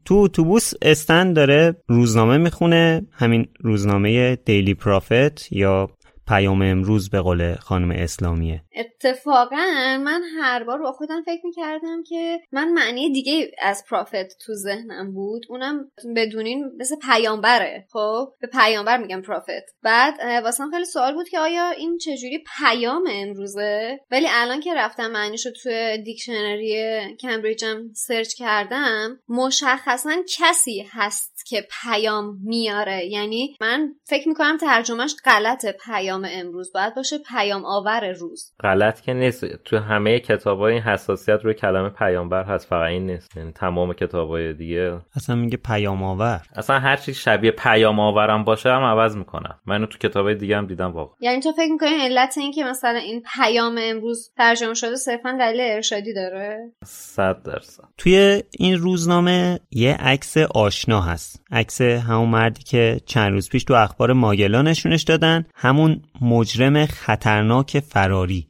[0.05, 5.89] تو اتوبوس استن داره روزنامه می‌خونه همین روزنامه دیلی پرافت یا
[6.29, 8.61] پیام امروز به قول خانم اسلامیه.
[8.75, 9.55] اتفاقا
[10.03, 15.13] من هر بار با خودم فکر می‌کردم که من معنی دیگه از پرافت تو ذهنم
[15.13, 15.45] بود.
[15.49, 17.85] اونم بدونین مثل پیامبره.
[17.91, 19.75] خب به پیامبر میگم پرافت.
[19.83, 25.11] بعد واسه خیلی سوال بود که آیا این چجوری پیام امروزه؟ ولی الان که رفتم
[25.11, 33.05] معنیشو تو دیکشنری کمبریجم سرچ کردم مشخصا کسی هست که پیام میاره.
[33.05, 38.53] یعنی من فکر می‌کنم ترجمهش غلط پیام امروز باید باشه پیام آور روز.
[38.63, 39.45] غلط که نیست.
[39.45, 42.67] تو همه کتاب این حساسیت روی کلمه پیامبر هست.
[42.67, 43.37] فقط این نیست.
[43.37, 44.99] یعنی تمام کتاب دیگه.
[45.15, 46.41] اصلا میگه پیام آور.
[46.55, 49.59] اصلا هر چی شبیه پیام آورم باشه هم عوض می‌کنم.
[49.65, 51.15] منو تو کتاب دیگه هم دیدم واقعا.
[51.19, 55.61] یعنی تو فکر می‌کنی علت این که مثلا این پیام امروز ترجمه شده صرفا دلیل
[55.61, 57.83] ارشادی داره؟ 100 درصد.
[57.97, 61.43] توی این روزنامه یه عکس آشنا هست.
[61.51, 65.45] عکس همون مردی که چند روز پیش تو اخبار ماگلا نشونش دادن.
[65.55, 68.49] همون مجرم خطرناک فراری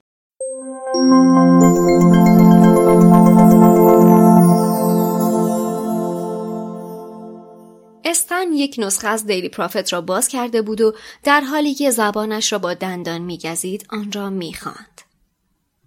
[8.06, 10.94] استن یک نسخه از دیلی پرافت را باز کرده بود و
[11.24, 15.02] در حالی که زبانش را با دندان میگزید آن را می‌خواند.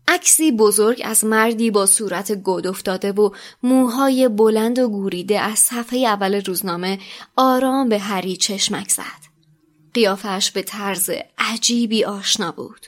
[0.09, 3.31] عکسی بزرگ از مردی با صورت گود افتاده و
[3.63, 6.99] موهای بلند و گوریده از صفحه اول روزنامه
[7.37, 9.32] آرام به هری چشمک زد.
[9.95, 12.87] قیافش به طرز عجیبی آشنا بود.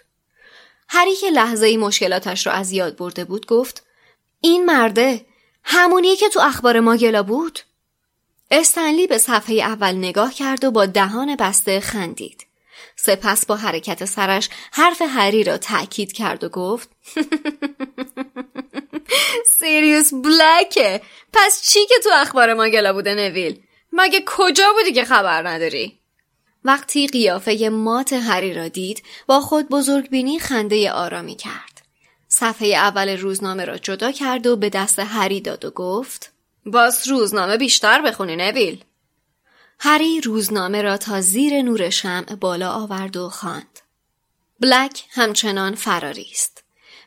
[0.88, 3.86] هری که لحظه ای مشکلاتش را از یاد برده بود گفت
[4.40, 5.26] این مرده
[5.64, 7.58] همونیه که تو اخبار ماگلا بود؟
[8.50, 12.46] استنلی به صفحه اول نگاه کرد و با دهان بسته خندید.
[12.96, 16.90] سپس با حرکت سرش حرف هری را تأکید کرد و گفت
[19.58, 21.00] سیریوس بلکه
[21.32, 23.62] پس چی که تو اخبار ماگلا بوده نویل
[23.92, 26.00] مگه کجا بودی که خبر نداری
[26.64, 31.82] وقتی قیافه مات هری را دید با خود بزرگبینی خنده آرامی کرد
[32.28, 36.32] صفحه اول روزنامه را جدا کرد و به دست هری داد و گفت
[36.66, 38.84] باز روزنامه بیشتر بخونی نویل
[39.78, 43.80] هری روزنامه را تا زیر نور شمع بالا آورد و خواند.
[44.60, 46.63] بلک همچنان فراری است.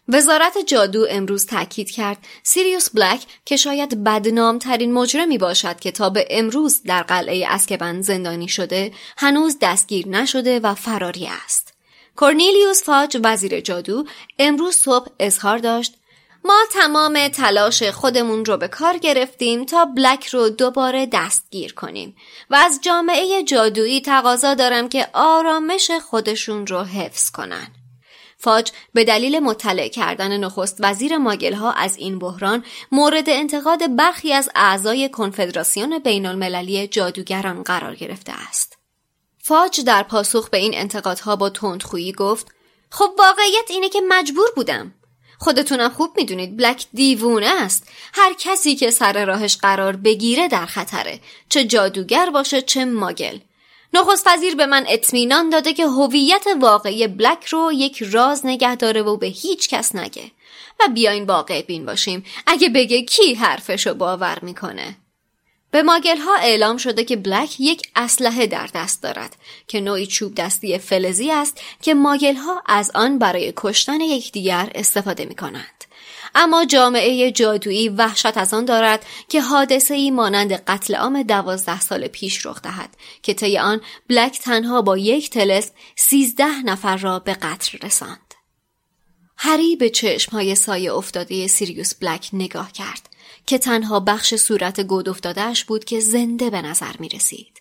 [0.09, 6.09] وزارت جادو امروز تاکید کرد سیریوس بلک که شاید بدنام ترین مجرمی باشد که تا
[6.09, 11.73] به امروز در قلعه اسکبن زندانی شده هنوز دستگیر نشده و فراری است.
[12.15, 14.05] کورنیلیوس فاج وزیر جادو
[14.39, 15.93] امروز صبح اظهار داشت
[16.45, 22.15] ما تمام تلاش خودمون رو به کار گرفتیم تا بلک رو دوباره دستگیر کنیم
[22.49, 27.67] و از جامعه جادویی تقاضا دارم که آرامش خودشون رو حفظ کنن.
[28.37, 34.33] فاج به دلیل مطلع کردن نخست وزیر ماگل ها از این بحران مورد انتقاد برخی
[34.33, 38.77] از اعضای کنفدراسیون بین المللی جادوگران قرار گرفته است.
[39.37, 42.47] فاج در پاسخ به این انتقادها با تندخویی گفت
[42.89, 44.93] خب واقعیت اینه که مجبور بودم.
[45.39, 47.87] خودتونم خوب می‌دونید بلک دیوونه است.
[48.13, 51.19] هر کسی که سر راهش قرار بگیره در خطره
[51.49, 53.37] چه جادوگر باشه چه ماگل.
[53.93, 59.01] نخست وزیر به من اطمینان داده که هویت واقعی بلک رو یک راز نگه داره
[59.01, 60.31] و به هیچ کس نگه.
[60.79, 62.25] و بیاین واقع بین باشیم.
[62.47, 64.97] اگه بگه کی حرفشو باور می‌کنه؟
[65.71, 69.35] به ماگل ها اعلام شده که بلک یک اسلحه در دست دارد
[69.67, 75.25] که نوعی چوب دستی فلزی است که ماگل ها از آن برای کشتن یکدیگر استفاده
[75.25, 75.76] می کنند.
[76.35, 82.07] اما جامعه جادویی وحشت از آن دارد که حادثه ای مانند قتل عام دوازده سال
[82.07, 82.89] پیش رخ دهد
[83.21, 88.33] که طی آن بلک تنها با یک تلس سیزده نفر را به قتل رساند.
[89.37, 93.09] هری به چشمهای سایه افتاده سیریوس بلک نگاه کرد
[93.45, 97.56] که تنها بخش صورت گود افتادهش بود که زنده به نظر می رسید.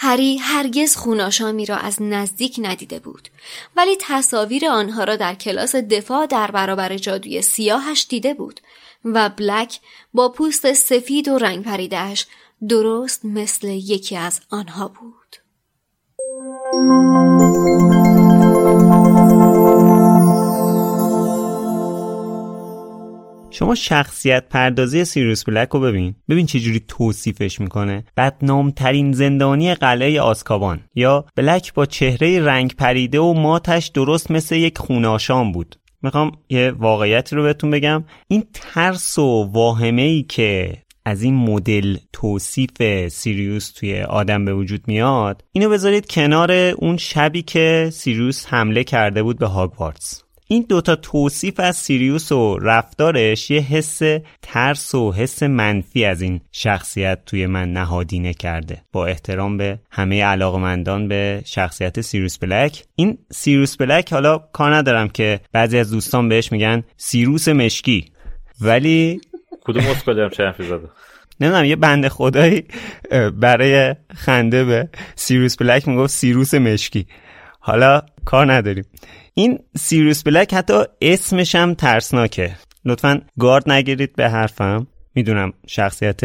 [0.00, 3.28] هری هرگز خوناشامی را از نزدیک ندیده بود
[3.76, 8.60] ولی تصاویر آنها را در کلاس دفاع در برابر جادوی سیاهش دیده بود
[9.04, 9.80] و بلک
[10.14, 12.26] با پوست سفید و رنگ پریدهش
[12.68, 15.36] درست مثل یکی از آنها بود.
[23.50, 26.14] شما شخصیت پردازی سیریوس بلک رو ببین.
[26.28, 28.04] ببین چجوری توصیفش می‌کنه.
[28.16, 30.80] بدنامترین زندانی قلعه آسکابان.
[30.94, 35.76] یا بلک با چهره رنگ پریده و ماتش درست مثل یک خوناشان بود.
[36.02, 38.04] می‌خوام یه واقعیتی رو بهتون بگم.
[38.28, 44.80] این ترس و واهمه ای که از این مدل توصیف سیریوس توی آدم به وجود
[44.86, 50.22] میاد اینو بذارید کنار اون شبی که سیریوس حمله کرده بود به هاگوارتس.
[50.50, 54.00] این دوتا توصیف از سیریوس و رفتارش یه حس
[54.42, 58.82] ترس و حس منفی از این شخصیت توی من نهادینه کرده.
[58.92, 62.84] با احترام به همه علاقمندان به شخصیت سیروس بلک.
[62.94, 68.12] این سیروس بلک حالا کار ندارم که بعضی از دوستان بهش میگن سیروس مشکی.
[68.60, 69.20] ولی
[69.60, 70.88] کدوم اسکالی چه حرفی زده؟
[71.40, 72.64] نمی‌دونم یه بند خدایی
[73.32, 77.06] برای خنده به سیروس بلک می‌گفت سیروس مشکی.
[77.60, 78.84] حالا کار نداریم.
[79.34, 82.56] این سیریوس بلک حتی اسمش هم ترسناکه.
[82.84, 84.86] لطفا گارد نگیرید به حرفم.
[85.14, 86.20] می‌دونم شخصیت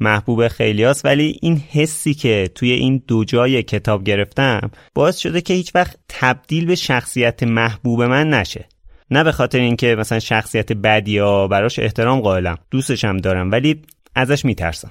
[0.00, 5.54] محبوب خیلیاست ولی این حسی که توی این دو جای کتاب گرفتم باعث شده که
[5.54, 8.68] هیچ وقت تبدیل به شخصیت محبوب من نشه.
[9.10, 13.82] نه به خاطر اینکه مثلا شخصیت بدی یا براش احترام قائلم دوستشم دارم ولی
[14.14, 14.90] ازش میترسم.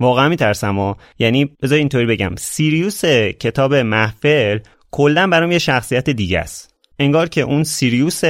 [0.00, 2.34] واقعا میترسم و یعنی بذار اینطوری بگم.
[2.38, 3.04] سیریوس
[3.40, 4.58] کتاب محفل
[4.94, 6.74] کلا برام یه شخصیت دیگه است.
[6.98, 8.24] انگار که اون سیریوس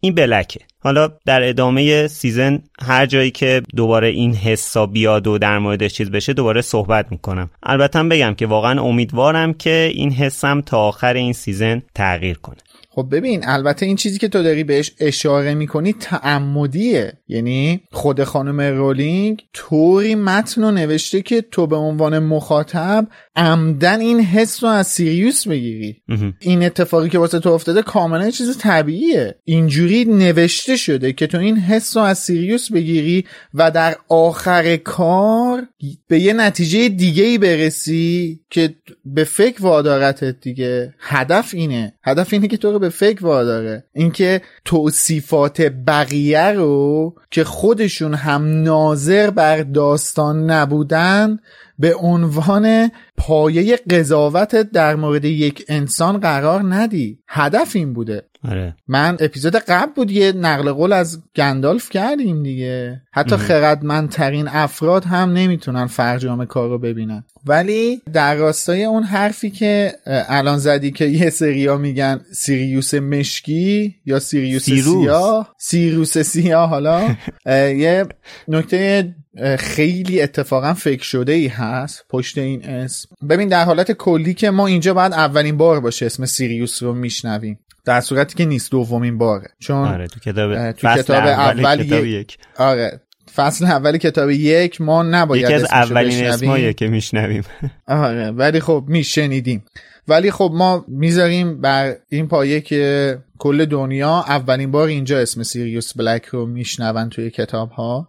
[0.00, 0.60] این بلکه.
[0.80, 6.10] حالا در ادامه season هر جایی که دوباره این حسا بیاد و در موردش چیز
[6.10, 7.50] بشه دوباره صحبت می‌کنم.
[7.62, 12.56] البته بگم که واقعا امیدوارم که این حسم تا آخر این season تغییر کنه.
[12.98, 17.12] خب ببین البته این چیزی که تو داری بهش اشاره می‌کنی تعمدیه.
[17.28, 23.06] یعنی خود خانم رولینگ طوری متن رو نوشته که تو به عنوان مخاطب
[23.36, 25.96] عمدن این حس رو از سیریوس بگیری.
[26.40, 29.34] این اتفاقی که واسه تو افتاده کاملا چیز طبیعیه.
[29.44, 35.66] اینجوری نوشته شده که تو این حس رو از سیریوس بگیری و در آخر کار
[36.08, 40.94] به یه نتیجه دیگه ای برسی که به فکر وادارتت دیگه.
[40.98, 41.92] هدف اینه.
[42.04, 43.84] هدف اینه که تو رو به فکر واداره.
[43.92, 51.38] اینکه توصیفات بقیه رو که خودشون هم ناظر بر داستان نبودن
[51.78, 57.18] به عنوان پایه قضاوت در مورد یک انسان قرار ندی.
[57.28, 58.22] هدف این بوده.
[58.48, 58.76] آره.
[58.88, 63.02] من اپیزود قبل بود یه نقل قول از گندالف کردیم دیگه.
[63.12, 67.24] حتی خردمندترین افراد هم نمی‌تونن فرجام کار رو ببینن.
[67.46, 74.18] ولی در راستای اون حرفی که الان زدی که یه سریا میگن سیریوس مشکی یا
[74.18, 75.02] سیریوس سیروس.
[75.02, 77.16] سیاه؟ سیروس سیاه حالا؟
[77.82, 78.06] یه
[78.48, 79.14] نکته
[79.58, 83.08] خیلی اتفاقا فکر شده ای هست پشت این اسم.
[83.28, 87.58] ببین در حالت کلی که ما اینجا باید اولین بار باشه اسم سیریوس رو میشنویم.
[87.84, 89.48] در صورتی که نیست دومین باره.
[89.58, 93.00] چون آره تو کتاب تو فصل کتاب اول اول کتاب یک- یک آره.
[93.34, 96.24] فصل اول کتاب یک ما نباید یکی از اولین.
[96.24, 97.44] اسمایه که میشنویم.
[97.86, 99.64] آره ولی خب میشنیدیم.
[100.08, 105.96] ولی خب ما می‌ذاریم بر این پایه که کل دنیا اولین بار اینجا اسم سیریوس
[105.96, 108.08] بلک رو میشنون توی کتاب ها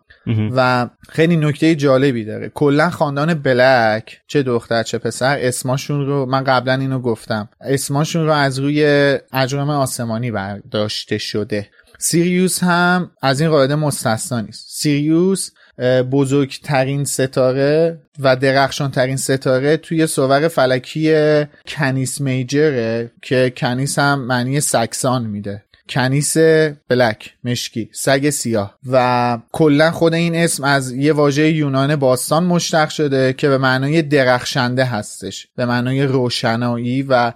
[0.55, 2.49] و خیلی نکته جالبی داره.
[2.49, 7.49] کلا خاندان بلک چه دختر چه پسر اسماشون رو من قبلا اینو گفتم.
[7.61, 8.85] اسماشون رو از روی
[9.33, 11.67] اجرام آسمانی برداشته شده.
[12.01, 14.65] سیریوس هم از این قاعده مستثنا نیست.
[14.69, 15.49] سیریوس
[16.11, 21.13] بزرگترین ستاره و درخشانترین ستاره توی صور فلکی
[21.67, 25.63] کنیس میجره که کنیس هم معنی سکسان میده.
[25.89, 26.38] کنیس
[26.88, 28.75] بلک مشکی سگ سیاه.
[28.91, 34.02] و کلا خود این اسم از یه واژه یونان باستان مشتق شده که به معنای
[34.02, 37.32] درخشنده هستش به معنای روشنایی و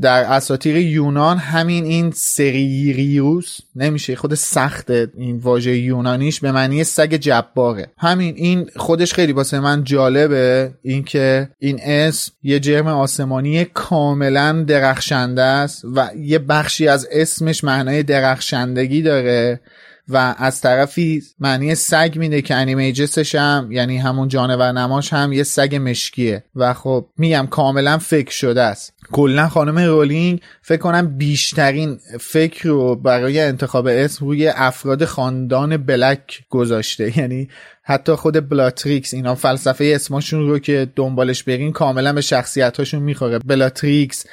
[0.00, 7.14] در اساطیر یونان همین این سریریوس نمیشه خود سخت این واژه یونانیش به معنی سگ
[7.14, 7.86] جباره.
[7.98, 15.42] همین این خودش خیلی واسه من جالبه اینکه این اسم یه جرم آسمانی کاملا درخشنده
[15.42, 19.60] است و یه بخشی از اسمش معنای درخشندگی داره.
[20.08, 25.32] و از طرفی معنی سگ میده که Animagus ش هم یعنی همون جانور نماش هم
[25.32, 26.44] یه سگ مشکیه.
[26.56, 28.92] و خب میگم کاملا فکر شده است.
[29.12, 36.40] کلا خانم رولینگ فکر کنم بیشترین فکر رو برای انتخاب اسم روی افراد خاندان بلک
[36.50, 37.12] گذاشته.
[37.18, 37.48] یعنی
[37.82, 43.38] حتی خود بلاتریکس اینا فلسفه اسمشون رو که دنبالش برین کاملا به شخصیتاشون می‌خوره.
[43.38, 44.26] بلاتریکس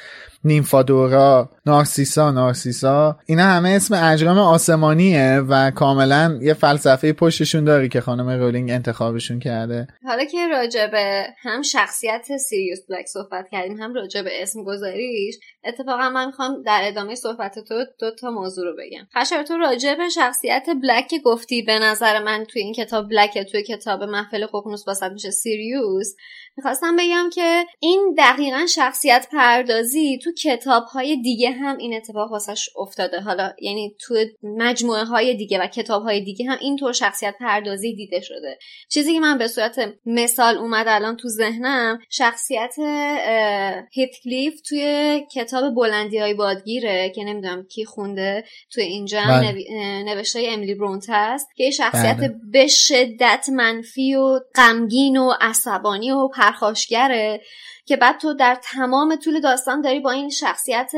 [0.44, 3.18] نیمفادورا نارسیسا نارسیسا.
[3.26, 9.38] اینا همه اسم اجرام آسمانیه و کاملا یه فلسفه پشتشون داره که خانم رولینگ انتخابشون
[9.38, 9.86] کرده.
[10.04, 15.34] حالا که راجع به هم شخصیت سیریوس بلک صحبت کردیم هم راجع به اسم گذاریش
[15.66, 19.06] اتفاقا من می‌خوام در ادامه صحبت تو دو تا موضوع رو بگم.
[19.16, 23.62] خشر تو راجع به شخصیت بلک گفتی به نظر من توی این کتاب بلک توی
[23.62, 26.14] کتاب محفل ققنوس واسط میشه سیریوس
[26.56, 32.68] می‌خواستم بگم که این دقیقا شخصیت پردازی تو کتاب های دیگه هم این اتفاق واسش
[32.76, 33.20] افتاده.
[33.20, 38.20] حالا یعنی تو مجموعه های دیگه و کتاب های دیگه هم اینطور شخصیت پردازی دیده
[38.20, 38.58] شده.
[38.88, 42.74] چیزی که من به صورت مثال اومد الان تو ذهنم شخصیت
[43.92, 49.54] هیتکلیف توی کتاب بلندی های بادگیره که نمی‌دونم کی خونده تو اینجا بله.
[50.04, 52.34] نوشته امیلی برونت هست که شخصیت بله.
[52.52, 57.40] به شدت منفی و غمگین و عصبانی و پرخاشگره
[57.86, 60.92] که بعد تو در تمام طول داستان داری با این شخصیت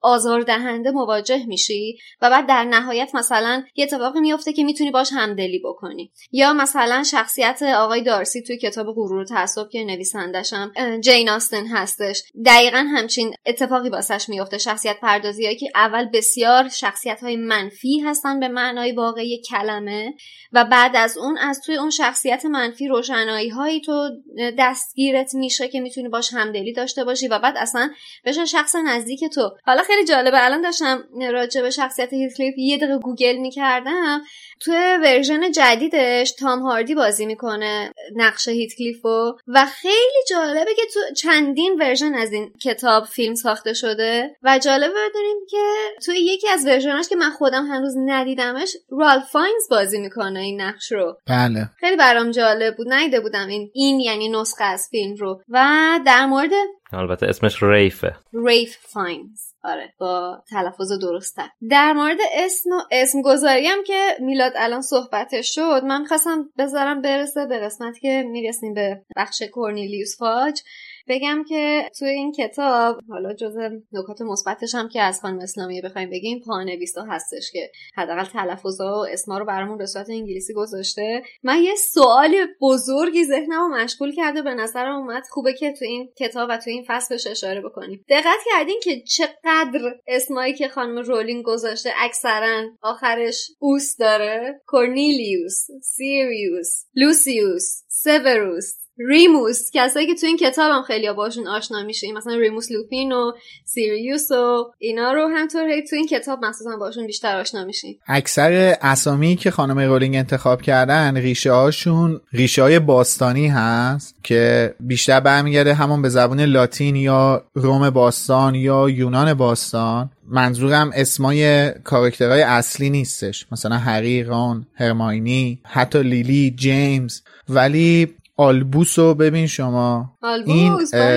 [0.00, 5.58] آزاردهنده مواجه میشی و بعد در نهایت مثلا یه اتفاقی میفته که می‌تونی باش همدلی
[5.64, 6.12] بکنی.
[6.32, 12.22] یا مثلا شخصیت آقای دارسی توی کتاب غرور و تعصب که نویسندشم جین آستن هستش.
[12.46, 14.58] دقیقا همچین اتفاقی واسش میفته.
[14.58, 20.14] شخصیت پردازی که اول بسیار شخصیت های منفی هستن به معنای واقعی کلمه
[20.52, 24.10] و بعد از اون از توی اون شخصیت منفی روشنایی هایی تو
[24.58, 27.90] دستگیرت میشه که می‌تونی باش همدلی داشته باشی و بعد اصلا
[28.24, 29.50] بشه شخص نزدیک تو.
[29.66, 34.22] حالا خیلی جالبه الان داشتم راجع به شخصیت هیتکلیف یه دقیقه گوگل می‌کردم.
[34.60, 34.72] تو
[35.02, 39.32] version جدیدش تام هاردی بازی می‌کنه نقش هیتکلیفو.
[39.46, 44.36] و خیلی جالبه که تو چندین version از این کتاب فیلم ساخته شده.
[44.42, 45.64] و جالبه بدونیم که
[46.06, 50.60] تو یکی از version اش که من خودم هنوز ندیدمش رالف فاینز بازی می‌کنه این
[50.60, 51.16] نقش رو.
[51.26, 51.70] بله.
[51.80, 52.92] خیلی برام جالب بود.
[52.92, 55.40] ندیده بودم این این یعنی نسخه از فیلم رو.
[55.48, 55.68] و
[56.06, 56.50] در مورد
[56.92, 58.16] البته اسمش ریفه.
[58.32, 59.54] ریف فاینز.
[59.64, 65.54] آره با تلفظ درسته در مورد اسم و اسم گذاری هم که میلاد الان صحبتش
[65.54, 70.60] شد من خواستم بذارم برسه به قسمت که می‌رسیم به بخش کورنیلیوس فاج.
[71.08, 73.56] بگم که توی این کتاب حالا جز
[73.92, 79.06] نکات مثبتش هم که از خانم اسلامی بخوایم بگیم پانویسا هستش که حداقل تلفظا و
[79.12, 81.22] اسما رو برامون به صورت انگلیسی گذاشته.
[81.42, 86.08] من یه سوال بزرگی ذهنم رو مشغول کرده به نظرم اومد خوبه که تو این
[86.18, 88.04] کتاب و تو این فصل بهش اشاره بکنیم.
[88.08, 96.84] دقت کردین که چقدر اسمایی که خانم رولینگ گذاشته اکثرا آخرش us داره؟ کورنیلیوس سیریوس
[96.94, 98.83] لوسیوس سیوروس.
[98.98, 103.32] ریموس کسایی که تو این کتاب هم خیلی باشون آشنا میشه مثلا ریموس لوپین و
[103.64, 107.98] سیریوس و اینا رو همطور هی تو این کتاب مخصوصا باشون بیشتر آشنا میشین.
[108.06, 115.20] اکثر اسامی که خانم رولینگ انتخاب کردن ریشه هاشون ریشه های باستانی هست که بیشتر
[115.20, 120.10] برمیگرده همون به زبان لاتین یا روم باستان یا یونان باستان.
[120.28, 123.46] منظورم اسمای کاراکترهای اصلی نیستش.
[123.52, 127.20] مثلا هری ران هرماینی حتی لیلی جیمز.
[127.48, 130.16] ولی آلبوس رو ببین شما.
[130.22, 131.12] آلبوس این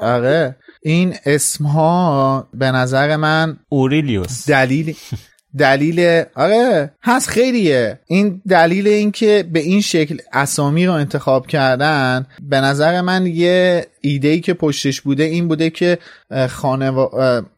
[0.00, 0.56] آره.
[0.82, 4.50] این اسم ها به نظر من اوریلیوس.
[4.50, 4.94] دلیل
[5.58, 6.92] دلیل آره.
[7.02, 8.00] هست خیلیه.
[8.06, 14.28] این دلیل اینکه به این شکل اسامی رو انتخاب کردن به نظر من یه ایده
[14.28, 15.98] ای که پشتش بوده این بوده که
[16.48, 17.08] خانه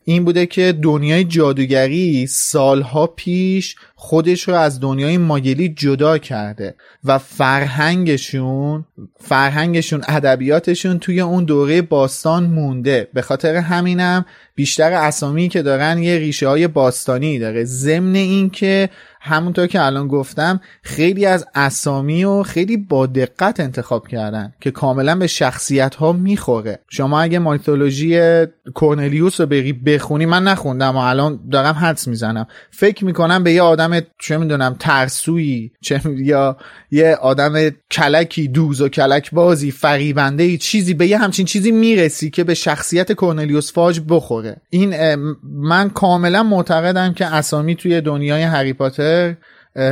[0.05, 6.74] این بوده که دنیای جادوگری سالها پیش خودش رو از دنیای ماگلی جدا کرده
[7.05, 8.84] و فرهنگشون
[9.20, 13.09] فرهنگشون ادبیاتشون توی اون دوره باستان مونده.
[13.14, 14.24] به خاطر همینم
[14.55, 17.64] بیشتر اسامی که دارن یه ریشه های باستانی داره.
[17.64, 18.91] ضمن اینکه
[19.23, 25.16] همونطور که الان گفتم خیلی از اسامی و خیلی با دقت انتخاب کردن که کاملا
[25.16, 26.79] به شخصیت ها می‌خوره.
[26.89, 28.21] شما اگه مایتولوژی
[28.75, 32.47] کورنلیوس رو بری بخونی من نخوندم و الان دارم حدس می‌زنم.
[32.71, 36.57] فکر می‌کنم به یه آدم چه می‌دونم ترسویی چه یا
[36.91, 42.31] یه آدم کلکی دوز و کلک بازی فریبنده ای چیزی به یه همچین چیزی می‌رسی
[42.31, 44.57] که به شخصیت کورنلیوس فاج بخوره.
[44.71, 45.14] این
[45.45, 48.73] من کاملا معتقدم که اسامی توی دنیای هری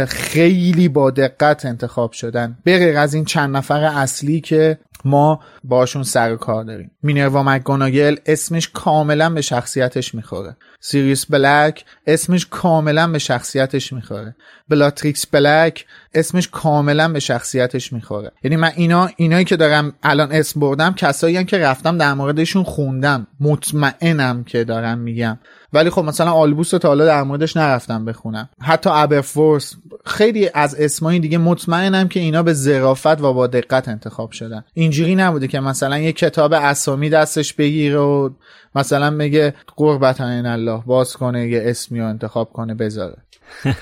[0.09, 2.59] خیلی با دقت انتخاب شدن.
[2.67, 6.91] بغیر از این چند نفر اصلی که ما باشون سر کار داریم.
[7.03, 10.57] مینروا مکگوناگل اسمش کاملا به شخصیتش می‌خوره.
[10.81, 14.37] سیریوس بلک اسمش کاملا به شخصیتش می‌خوره.
[14.69, 18.33] بلاتریکس بلک اسمش کاملا به شخصیتش می‌خوره.
[18.45, 23.27] یعنی من اینا اینایی که دارم الان اسم بردم کسایی که رفتم در موردشون خوندم.
[23.41, 25.39] مطمئنم که دارم میگم.
[25.73, 28.49] ولی خب مثلا آلبوس تا حالا در موردش نرفتم بخونم.
[28.61, 34.31] حتی ابرفورس خیلی از اسمای دیگه مطمئنم که اینا به ظرافت و با دقت انتخاب
[34.31, 34.65] شدن.
[34.75, 38.31] اینجوری نبوده که مثلا یه کتاب اسامی دستش بگیره و
[38.75, 43.17] مثلا بگه قربت الله باز کنه یه اسمی رو انتخاب کنه بذاره.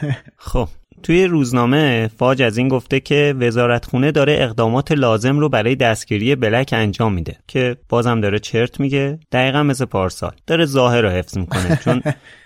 [0.36, 0.68] خب.
[1.02, 6.70] توی روزنامه فاج از این گفته که وزارتخونه داره اقدامات لازم رو برای دستگیری بلک
[6.72, 10.32] انجام میده که بازم داره چرت میگه دقیقا مثل پارسال.
[10.46, 12.02] داره ظاهر رو حفظ می‌کنه چون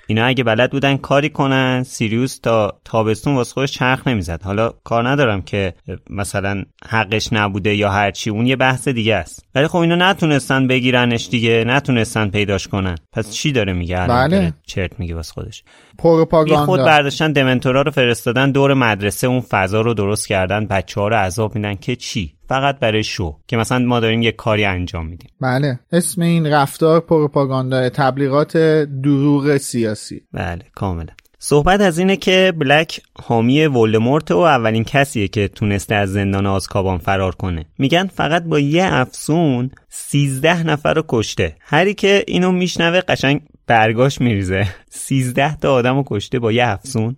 [0.07, 4.43] اینا اگه بلد بودن کاری کنن سیریوس تا تابستون واسه خودش چرخ نمی‌زد.
[4.43, 5.75] حالا کار ندارم که
[6.11, 9.47] مثلا حقش نبوده یا هرچی اون یه بحث دیگه است.
[9.55, 12.95] ولی خب اینا نتونستن بگیرنش دیگه نتونستن پیداش کنن.
[13.13, 14.53] پس چی داره میگه؟ بله.
[14.67, 15.65] چرت میگه واسه خودش.
[15.99, 21.09] پروپاگاندا خود برداشتن دمنتورا رو فرستادن دور مدرسه اون فضا رو درست کردن بچه ها
[21.09, 23.37] رو عذاب میدن که چی؟ فقط برای شو.
[23.47, 25.31] که مثلا ما داریم یه کاری انجام میدیم.
[25.41, 25.81] بله.
[25.93, 28.57] اسم این رفتار پروپاگاندا تبلیغات
[29.03, 30.23] دروغ سیاسی.
[30.33, 31.13] بله کاملا.
[31.39, 36.99] صحبت از اینه که بلک حامی ولدمورت و اولین کسیه که تونسته از زندان آزکابان
[36.99, 37.65] فرار کنه.
[37.79, 41.57] میگن فقط با یه افسون سیزده نفر رو کشته.
[41.61, 44.69] هری که اینو میشنوه قشنگ برگاش میریزه.
[44.91, 47.17] سیزده تا آدم رو کشته با یه افسون.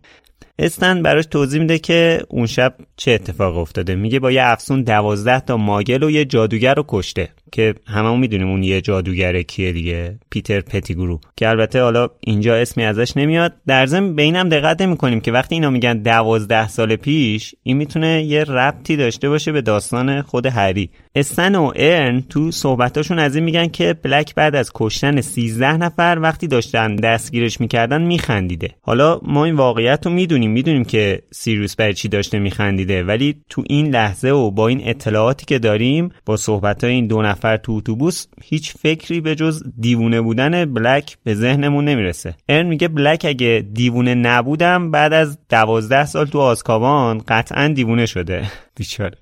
[0.58, 3.94] استن براش توضیح میده که اون شب چه اتفاق افتاده.
[3.94, 7.28] میگه با یه افسون دوازده تا ماگل و یه جادوگر رو کشته.
[7.52, 12.84] که هممون می‌دونیم اون یه جادوگر کیه دیگه پیتر پتیگرو که البته حالا اینجا اسمی
[12.84, 13.52] ازش نمیاد.
[13.66, 18.22] در ضمن به اینم دقت نمی‌کنیم که وقتی اینا میگن دوازده سال پیش این می‌تونه
[18.22, 20.90] یه ربطی داشته باشه به داستان خود هری.
[21.14, 26.18] استن و ارن تو صحبتاشون از این میگن که بلک بعد از کشتن 13 نفر
[26.22, 28.70] وقتی داشتن دستگیرش می‌کردن میخندیده.
[28.82, 33.64] حالا ما این واقعیت رو می‌دونیم می‌دونیم که سیریوس بر چی داشته میخندیده ولی تو
[33.66, 38.26] این لحظه و با این اطلاعاتی که داریم با صحبت این دو نفر تو اتوبوس
[38.42, 42.34] هیچ فکری به جز دیوونه بودن بلک به ذهنمون نمی‌رسه.
[42.48, 48.50] ارن میگه بلک اگه دیوونه نبودم بعد از دوازده سال تو آزکابان قطعا دیوونه شده.
[48.76, 49.18] بیچاره.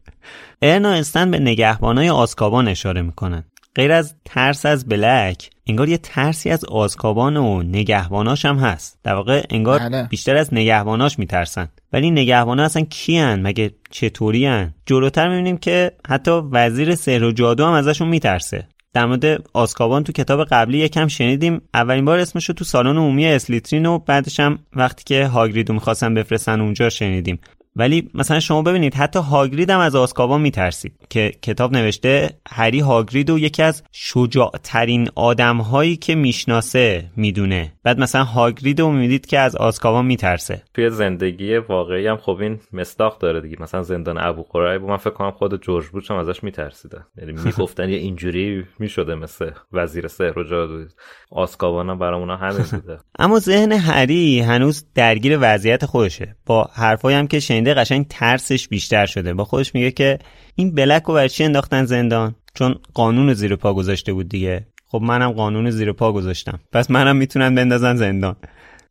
[0.63, 3.45] ارن و استن به نگهبانای آزکابان اشاره می‌کنن.
[3.77, 8.99] غیر از ترس از بلک انگار یه ترسی از آزکابان و نگهباناش هم هست.
[9.03, 10.07] در واقع انگار بله.
[10.11, 11.69] بیشتر از نگهباناش میترسن.
[11.93, 17.67] ولی نگهبانا اصلا کیان مگه چطوری هن؟ جلوتر می‌بینیم که حتی وزیر سحر و جادو
[17.67, 18.69] هم ازشون میترسه.
[18.93, 21.61] در مورد آسکابان تو کتاب قبلی یکم شنیدیم.
[21.75, 26.61] اولین بار اسمشو تو سالن عمومی اسلیترین و بعدش هم وقتی که هاگریدو می‌خواستن بفرستن
[26.61, 27.39] اونجا شنیدیم.
[27.77, 33.31] ولی مثلا شما ببینید حتی هاگرید هم از آسکابان میترسید که کتاب نوشته هری هاگرید
[33.31, 37.73] و یکی از شجاعترین آدم هایی که می‌شناسه می‌دونه.
[37.83, 40.63] بعد مثلا هاگرید رو می‌دید که از آسکابان میترسه.
[40.75, 43.57] توی زندگی واقعی هم خب این مستاق داره دیگه.
[43.61, 47.89] مثلا زندان ابو قریب من فکر کنم خود جورج بوش هم ازش میترسیده یعنی می‌گفتن
[47.89, 50.85] یه اینجوری می‌شده مثل وزیر سحر و جادو
[51.31, 52.99] آسکابان هم برامون همین بوده.
[53.19, 56.37] اما ذهن هری هنوز درگیر وضعیت خودشه.
[56.47, 59.35] با حرفایی هم که شنیده قشنگ ترسش بیشتر شده.
[59.35, 60.19] با خودش میگه که
[60.55, 64.67] این بلک رو برای چی انداختن زندان؟ چون قانون زیر پا گذاشته بود دیگه.
[64.87, 66.61] خب منم قانون زیر پا گذاشتم.
[66.73, 68.37] پس منم می‌تونن بندازن زندان.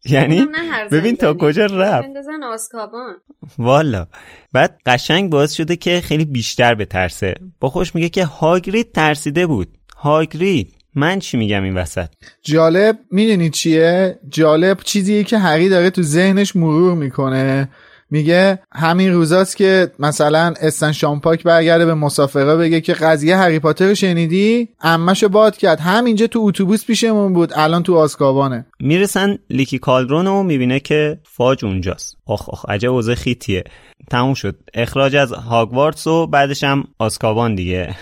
[0.05, 0.47] یعنی
[0.91, 2.07] ببین تا کجا رفت.
[2.07, 3.15] بندازن آسکابان
[3.57, 4.07] والا.
[4.53, 9.47] بعد قشنگ باعث شده که خیلی بیشتر به ترسه با خوش میگه که هاگرید ترسیده
[9.47, 9.67] بود.
[9.97, 10.75] هاگرید.
[10.95, 12.07] من چی میگم این وسط؟
[12.43, 17.69] جالب می‌دونی چیه؟ جالب چیزیه که هری داره تو ذهنش مرور می‌کنه.
[18.11, 23.93] میگه همین روزاست که مثلا استن شامپاک برگرده به مسافرها بگه که قضیه هری پاتر
[23.93, 25.79] شنیدی؟ امشو باد کرد.
[25.79, 31.65] همینجا تو اتوبوس پیشمون بود الان تو آسکابانه می‌رسن لیکی کالدرون و می‌بینه که فاج
[31.65, 32.17] اونجاست.
[32.25, 33.63] آخ آخ عجب اوضاع خیتیه.
[34.11, 34.55] تموم شد.
[34.73, 37.95] اخراج از هاگوارتس و بعدش هم آسکابان دیگه.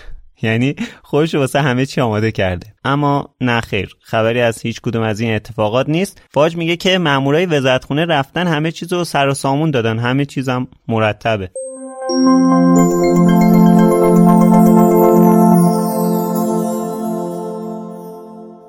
[0.44, 2.66] یعنی خودش واسه همه چی آماده کرده.
[2.84, 6.22] اما نه خیر خبری از هیچ کدوم از این اتفاقات نیست.
[6.30, 9.98] فاج میگه که مامورای وزارتخونه رفتن همه چیز رو سر و سامون دادن.
[9.98, 11.50] همه چیزم مرتبه.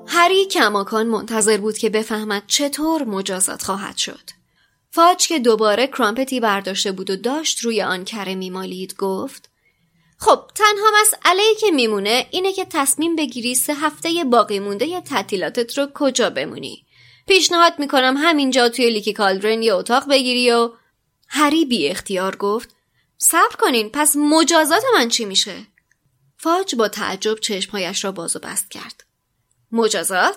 [0.06, 4.30] هری کماکان منتظر بود که بفهمد چطور مجازات خواهد شد.
[4.90, 9.50] فاج که دوباره کرامپتی برداشته بود و داشت روی آن کره میمالید گفت
[10.18, 15.78] خب تنها مسئله ای که میمونه اینه که تصمیم بگیری سه هفته باقی مونده تعطیلاتت
[15.78, 16.86] رو کجا بمونی
[17.26, 20.70] پیشنهاد می‌کنم همینجا توی لیکی کالدرن یه اتاق بگیری و
[21.28, 22.76] هری بی اختیار گفت
[23.18, 25.66] صبر کنین پس مجازات من چی میشه؟
[26.36, 29.04] فاج با تعجب چشمهایش را باز و بست کرد.
[29.72, 30.36] مجازات؟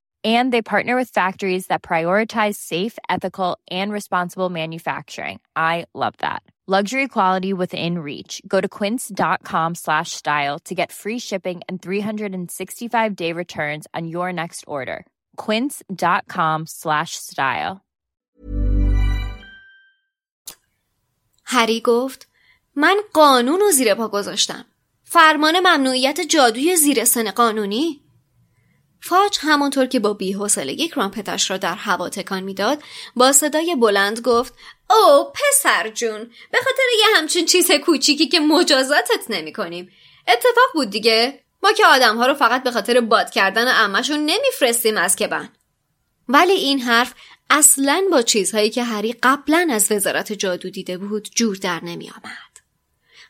[0.24, 5.38] And they partner with factories that prioritize safe, ethical, and responsible manufacturing.
[5.54, 6.42] I love that.
[6.68, 8.42] Luxury quality within reach.
[8.48, 14.32] Go to quince.com slash style to get free shipping and 365 day returns on your
[14.32, 15.06] next order.
[15.36, 17.80] Quince.com slash style.
[21.44, 22.28] هری گفت
[22.76, 24.64] من قانون رو زیر پا گذاشتم.
[25.02, 28.00] فرمان ممنوعیت جادوی زیر سن قانونی.
[29.03, 32.83] فاج همانطور که با بیحوصلگی کرامپتش را در هوا تکان می‌داد
[33.15, 34.53] با صدای بلند گفت
[34.89, 39.91] او پسر جون به خاطر یه همچین چیز کوچیکی که مجازاتت نمی کنیم
[40.27, 41.43] اتفاق بود دیگه.
[41.63, 45.49] ما که آدم ها رو فقط به خاطر باد کردن امشون نمیفرستیم از کبن.
[46.27, 47.13] ولی این حرف
[47.49, 52.59] اصلا با چیزهایی که هری قبلا از وزارت جادو دیده بود جور در نمی آمد.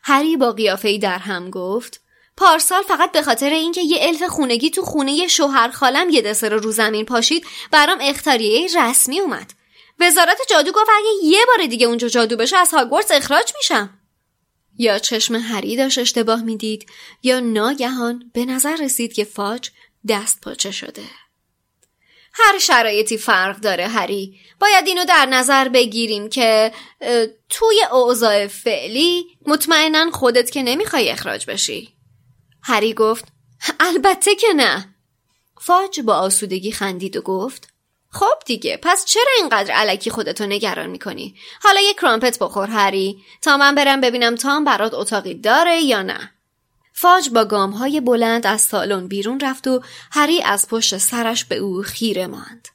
[0.02, 2.01] هری با قیافه در هم گفت
[2.36, 6.72] پارسال فقط به خاطر اینکه یه الف خونگی تو خونه شوهر خالم یه دسر رو
[6.72, 9.52] زمین پاشید برام اختاریه رسمی اومد.
[10.00, 13.98] وزارت جادو گفت اگه یه بار دیگه اونجا جادو بشه از هاگوارتس اخراج میشم.
[14.78, 16.86] یا چشم هری داشت اشتباه می‌دید
[17.22, 19.70] یا ناگهان به نظر رسید که فاج
[20.08, 21.02] دست پاچه شده.
[22.34, 24.40] هر شرایطی فرق داره هری.
[24.60, 26.72] باید اینو در نظر بگیریم که
[27.48, 31.94] توی اوضاع فعلی مطمئنا خودت که نمی‌خوای اخراج بشی.
[32.62, 33.24] هری گفت
[33.80, 34.94] البته که نه.
[35.60, 37.68] فاج با آسودگی خندید و گفت
[38.10, 43.22] خب دیگه پس چرا اینقدر علکی خودتو نگران می‌کنی؟ حالا یه کرامپت بخور هری.
[43.42, 46.30] تا من برم ببینم تام برات اتاقی داره یا نه.
[46.92, 51.56] فاج با گام های بلند از سالن بیرون رفت و هری از پشت سرش به
[51.56, 52.68] او خیره ماند.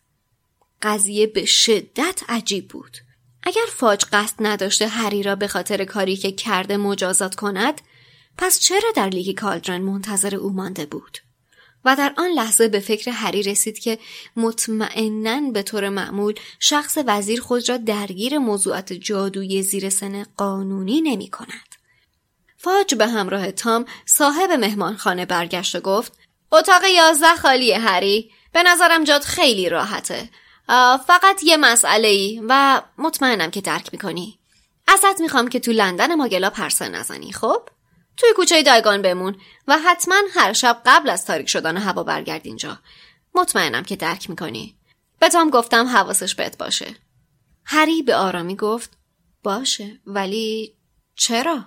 [0.81, 2.97] قضیه به شدت عجیب بود.
[3.43, 7.81] اگر فاج قصد نداشته هری را به خاطر کاری که کرده مجازات کند
[8.37, 11.17] پس چرا در لیگ کالدرن منتظر او مانده بود؟
[11.85, 13.99] و در آن لحظه به فکر هری رسید که
[14.35, 21.29] مطمئنا به طور معمول شخص وزیر خود را درگیر موضوعات جادویی زیر سن قانونی نمی
[21.29, 21.75] کند.
[22.57, 26.13] فاج به همراه تام صاحب مهمانخانه برگشت و گفت
[26.51, 30.29] اتاق یازده خالیه هری به نظرم جاد خیلی راحته
[31.07, 34.39] فقط یه مسئله ای و مطمئنم که درک می‌کنی
[34.87, 37.69] ازت می‌خوام که تو لندن ماگلا پرسه نزنی خب؟
[38.17, 39.35] توی کوچه دایگان بمون
[39.67, 42.79] و حتما هر شب قبل از تاریک شدن هوا برگرد اینجا.
[43.35, 44.77] مطمئنم که درک می‌کنی.
[45.19, 46.95] به تام گفتم حواسش بهت باشه.
[47.65, 48.97] هری به آرامی گفت
[49.43, 50.75] باشه ولی
[51.15, 51.65] چرا؟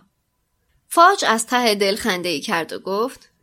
[0.89, 3.31] فاج از ته دل خنده ای کرد و گفت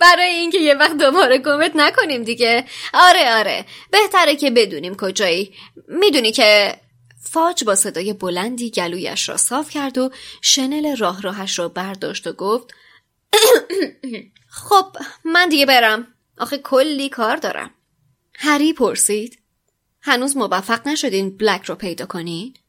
[0.00, 2.64] برای اینکه یه وقت دوباره گمت نکنیم دیگه.
[2.94, 5.54] آره آره بهتره که بدونیم کجایی.
[5.88, 6.80] می‌دونی که
[7.26, 10.10] فاج با صدای بلندی گلویش را صاف کرد و
[10.42, 12.74] شنل راه راهش را برداشت و گفت
[14.68, 16.06] خب من دیگه برم
[16.38, 17.70] آخه کلی کار دارم
[18.34, 19.38] هری پرسید
[20.00, 22.60] هنوز موفق نشدین بلک رو پیدا کنید؟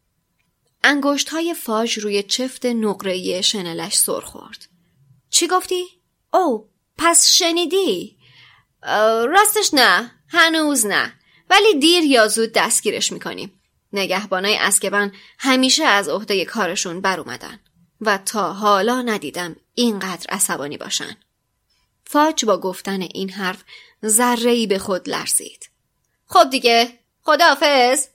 [0.83, 4.67] انگشت های فاج روی چفت نقره‌ای شنلش سر خورد.
[5.29, 5.85] چی گفتی؟
[6.33, 8.17] او پس شنیدی؟
[9.27, 11.13] راستش نه هنوز نه
[11.49, 13.56] ولی دیر یا زود دستگیرش می‌کنیم.
[13.97, 17.59] نگهبانای اسکبن همیشه از عهده کارشون بر اومدن
[18.01, 21.17] و تا حالا ندیدم اینقدر عصبانی باشن.
[22.05, 23.63] فاج با گفتن این حرف
[24.05, 25.69] ذره به خود لرزید
[26.27, 26.89] خب دیگه
[27.23, 28.07] خداحافظ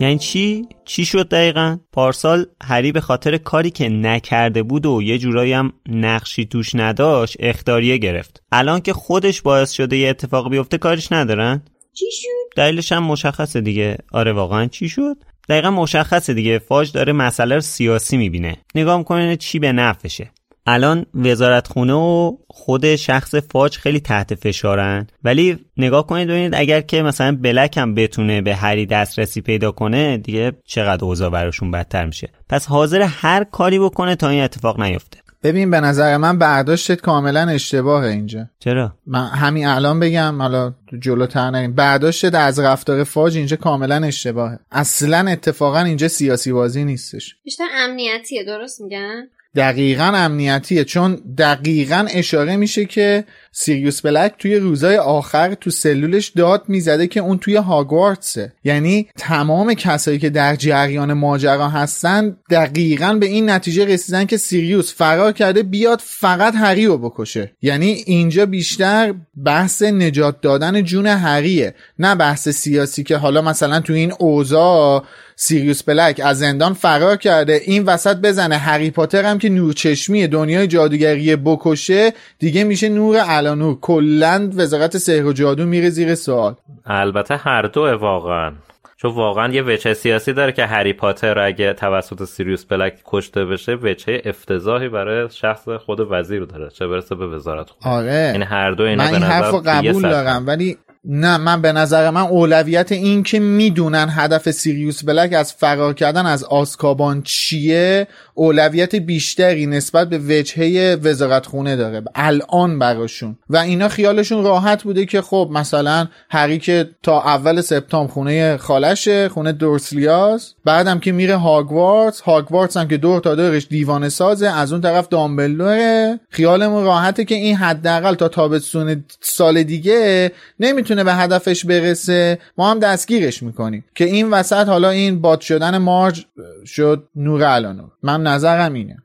[0.00, 5.18] یعنی چی؟ چی شد دقیقا؟ پارسال هری به خاطر کاری که نکرده بود و یه
[5.18, 10.78] جورایی هم نقشی توش نداشت اختاریه گرفت الان که خودش باعث شده یه اتفاق بیفته
[10.78, 15.16] کارش ندارن؟ چی شد؟ دلیلش هم مشخصه دیگه آره واقعا چی شد؟
[15.48, 20.30] دقیقا مشخصه دیگه فاج داره مسئله رو سیاسی می‌بینه نگاه می‌کنه چی به نفشه
[20.66, 25.06] الان وزارت خونه و خود شخص فاج خیلی تحت فشارن.
[25.24, 30.18] ولی نگاه کنید ببینید اگر که مثلا بلک هم بتونه به هری دسترسی پیدا کنه
[30.18, 32.28] دیگه چقدر اوضاع براشون بدتر میشه.
[32.48, 35.18] پس حاضر هر کاری بکنه تا این اتفاق نیفته.
[35.42, 38.46] ببین به نظر من برداشتت کاملا اشتباهه اینجا.
[38.58, 44.58] چرا؟ من همین الان بگم حالا جلوتر نریم برداشتت از رفتار فاج اینجا کاملا اشتباهه.
[44.72, 47.36] اصلا اتفاقا اینجا سیاسی بازی نیستش.
[47.44, 54.96] بیشتر امنیتیه درست میگن؟ دقیقا امنیتیه چون دقیقا اشاره میشه که سیریوس بلک توی روزای
[54.96, 58.52] آخر تو سلولش داد می‌زده که اون توی هاگوارتسه.
[58.64, 64.94] یعنی تمام کسایی که در جریان ماجرا هستن دقیقا به این نتیجه رسیدن که سیریوس
[64.94, 67.52] فرار کرده بیاد فقط هری رو بکشه.
[67.62, 73.92] یعنی اینجا بیشتر بحث نجات دادن جون هریه نه بحث سیاسی که حالا مثلا تو
[73.92, 75.04] این اوضاع
[75.38, 77.60] سیریوس بلک از زندان فرار کرده.
[77.64, 78.56] این وسط بزنه.
[78.56, 83.78] هری پاتر هم که نورچشمی دنیای جادوگری بکشه دیگه میشه نور الانور.
[83.80, 86.54] کلا وزارت سحر و جادو میره زیر سوال.
[86.86, 88.52] البته هر دو واقعا.
[88.96, 93.78] چون واقعا یه وجه سیاسی داره که هری پاتر اگه توسط سیریوس بلک کشته بشه
[93.82, 96.70] وجه افتضاحی برای شخص خود وزیر داره.
[96.70, 97.92] چه برسه به وزارت خود.
[97.92, 98.30] آره.
[98.32, 100.02] این هر دو اینا من این حرف قبول.
[100.02, 100.78] دارم ولی
[101.08, 106.26] نه من به نظر من اولویت این که می‌دونن هدف سیریوس بلک از فرار کردن
[106.26, 113.38] از آسکابان چیه اولویت بیشتری نسبت به وجهه وزارت خونه داره الان براشون.
[113.50, 119.28] و اینا خیالشون راحت بوده که خب مثلا هری که تا اول سپتامبر خونه خالشه
[119.28, 124.72] خونه دورسلیاس بعدم که میره هاگوارتس هاگوارتس هم که دور تا دورش دیوانه سازه از
[124.72, 131.64] اون طرف دامبلدوره خیالمون راحته که این حداقل تا تابستون سال دیگه نمی‌تونه به هدفش
[131.64, 133.84] برسه ما هم دستگیرش می‌کنیم.
[133.94, 136.26] که این وسط حالا این باد شدن مارج
[136.66, 139.02] شد نور الانور من نظرم اینه.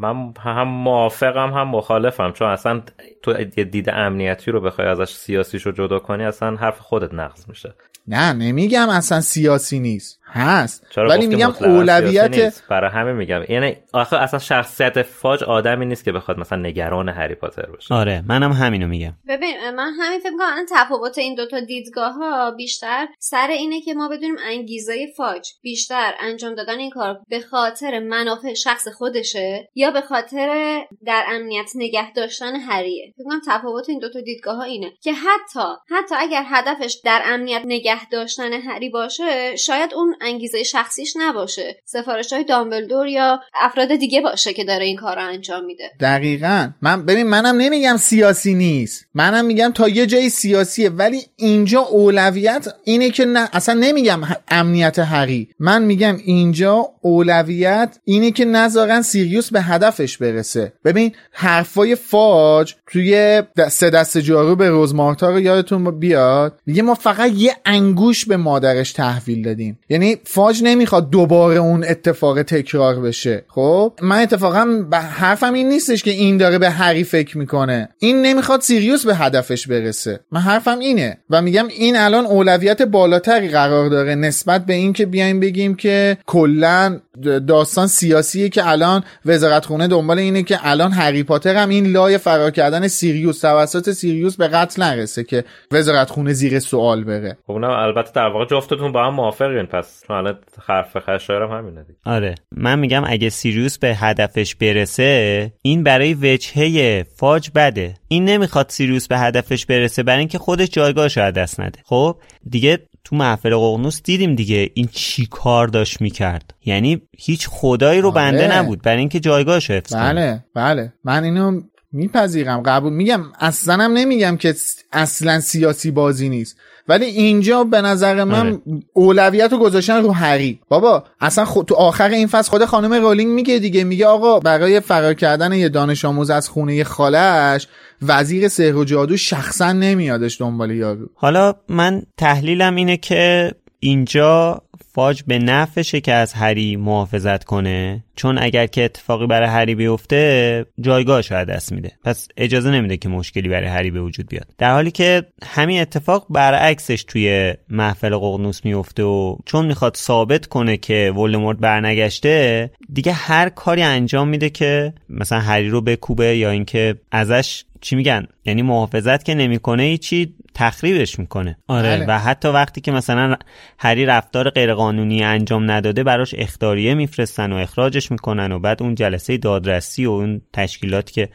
[0.00, 2.32] من هم موافقم هم مخالفم.
[2.32, 2.82] چون اصلا
[3.22, 7.74] تو یه دید امنیتی رو بخوای ازش سیاسیشو جدا کنی اصلا حرف خودت نقض میشه.
[8.08, 10.20] نه نمیگم اصلا سیاسی نیست.
[10.26, 10.86] هست.
[10.90, 13.42] چرا ولی میگم اولویت؟ برای همه میگم.
[13.48, 17.94] یعنی آخه اصلا شخصیت فاج آدمی نیست که بخواد مثلا نگران هری پاتر باشه.
[17.94, 19.12] آره منم همینو میگم.
[19.28, 23.94] ببین من همین فکر می‌کنم الان تفاوت این دوتا دیدگاه ها بیشتر سر اینه که
[23.94, 29.90] ما بدونیم انگیزه فاج بیشتر انجام دادن این کار به خاطر منافع شخص خودشه یا
[29.90, 33.12] به خاطر در امنیت نگه داشتن هریه.
[33.16, 37.62] فکر کنم تفاوت این دوتا دیدگاه ها اینه که حتی حتی اگر هدفش در امنیت
[37.64, 41.76] نگه داشتن هری باشه شاید اون انگیزه شخصیش نباشه.
[41.84, 45.90] سفارش های دامبلدور یا افراد دیگه باشه که داره این کار رو انجام میده.
[46.00, 46.70] دقیقا.
[46.82, 49.06] من ببین منم نمیگم سیاسی نیست.
[49.14, 50.90] منم میگم تا یه جایی سیاسیه.
[50.90, 58.30] ولی اینجا اولویت اینه که نه اصلا نمیگم امنیت هری من میگم اینجا اولویت اینه
[58.30, 60.72] که نذارن سیریوس به هدفش برسه.
[60.84, 66.60] ببین حرفای فاج توی سه دست جارو به روزمارتا رو یادتون بیاد.
[66.66, 69.78] میگه ما فقط یه انگوش به مادرش تحویل دادیم.
[69.88, 73.44] یعنی فاج نمی‌خواد دوباره اون اتفاق تکرار بشه.
[73.48, 77.88] خب؟ من اتفاقا به حرفم این نیستش که این داره به هری فکر می‌کنه.
[77.98, 80.20] این نمی‌خواد سیریوس به هدفش برسه.
[80.32, 81.18] من حرفم اینه.
[81.30, 86.18] و میگم این الان اولویت بالاتری قرار داره نسبت به این که بیایم بگیم که
[86.26, 91.86] کلا داستان سیاسیه که الان وزارت خونه دنبال اینه که الان هری پاتر هم این
[91.86, 97.36] لای فرار کردن سیریوس توسط سیریوس به قتل نرسه که وزارت خونه زیر سوال بره.
[97.46, 101.82] خب اونم البته در واقع جفتتون با هم موافقین پس چون الان حرف خشایرم همینه
[101.82, 101.98] دیگه.
[102.06, 102.34] آره.
[102.56, 107.94] من میگم اگه سیریوس به هدفش برسه این برای وجهه فاج بده.
[108.08, 111.78] این نمی‌خواد سیریوس به هدفش برسه برای اینکه خودش جایگاهش رو از دست نده.
[111.84, 112.16] خب؟
[112.50, 116.54] دیگه تو محفل ققنوس دیدیم دیگه این چی کار داشت می‌کرد.
[116.64, 118.16] یعنی هیچ خدایی رو آره.
[118.16, 118.82] بنده نبود.
[118.82, 120.02] برای اینکه جایگاهش حفظ کنه.
[120.02, 120.92] بله بله.
[121.04, 121.60] من اینو
[121.92, 122.62] میپذیرم.
[122.62, 124.54] قبول میگم اصلا هم نمیگم که
[124.92, 126.56] اصلا سیاسی بازی نیست.
[126.88, 128.60] ولی اینجا به نظر من آره.
[128.92, 133.32] اولویت رو گذاشتن رو هری بابا اصلا خود تو آخر این فصل خود خانم رولینگ
[133.32, 137.68] میگه دیگه میگه آقا برای فرار کردن یه دانش آموز از خونه خالش
[138.02, 144.62] وزیر سحر و جادو شخصا نمیادش دنبال یارو حالا من تحلیلم اینه که اینجا
[144.92, 150.66] فاج به نفعشه که از هری محافظت کنه؟ چون اگر که اتفاقی برای هری بیفته
[150.80, 151.92] جایگاه شاید دست میده.
[152.04, 154.46] پس اجازه نمیده که مشکلی برای هری به وجود بیاد.
[154.58, 160.76] در حالی که همین اتفاق برعکسش توی محفل ققنوس میفته و چون می‌خواد ثابت کنه
[160.76, 166.94] که ولدمورت برنگشته دیگه هر کاری انجام میده که مثلا هری رو بکوبه یا اینکه
[167.12, 171.58] ازش چی میگن؟ یعنی محافظت که نمی‌کنه هیچی تخریبش می‌کنه.
[171.68, 172.04] آره.
[172.08, 173.36] و حتی وقتی که مثلا
[173.78, 179.36] هری رفتار غیرقانونی انجام نداده براش اختاریه میفرستن و اخراجش می‌کنن و بعد اون جلسه
[179.36, 181.28] دادرسی و اون تشکیلاتی که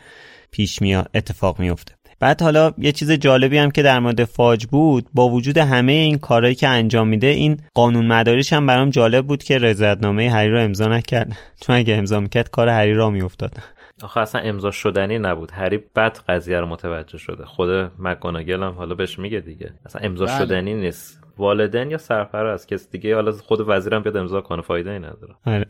[0.51, 5.05] پیش میاد اتفاق میفته بعد حالا یه چیز جالبی هم که در مورد فاج بود
[5.13, 9.43] با وجود همه این کارهایی که انجام میده این قانون مداریش هم برام جالب بود
[9.43, 11.37] که رضایتنامه هری رو امضا نکرد.
[11.61, 13.57] چون اگه امضا می‌کرد کار هری را میافتاد.
[14.03, 15.51] آخه اصلا امضا شدنی نبود.
[15.51, 17.45] هری بعد قضیه رو متوجه شده.
[17.45, 17.69] خود
[17.99, 19.73] مکاناگل هم حالا بهش میگه دیگه.
[19.85, 20.37] اصلا امضا بله.
[20.37, 21.18] شدنی نیست.
[21.39, 25.35] والدین یا سرپرست؟ کس دیگه حالا خود وزیرم بیاد امضا کنه فایده ای نداره.
[25.45, 25.65] آره.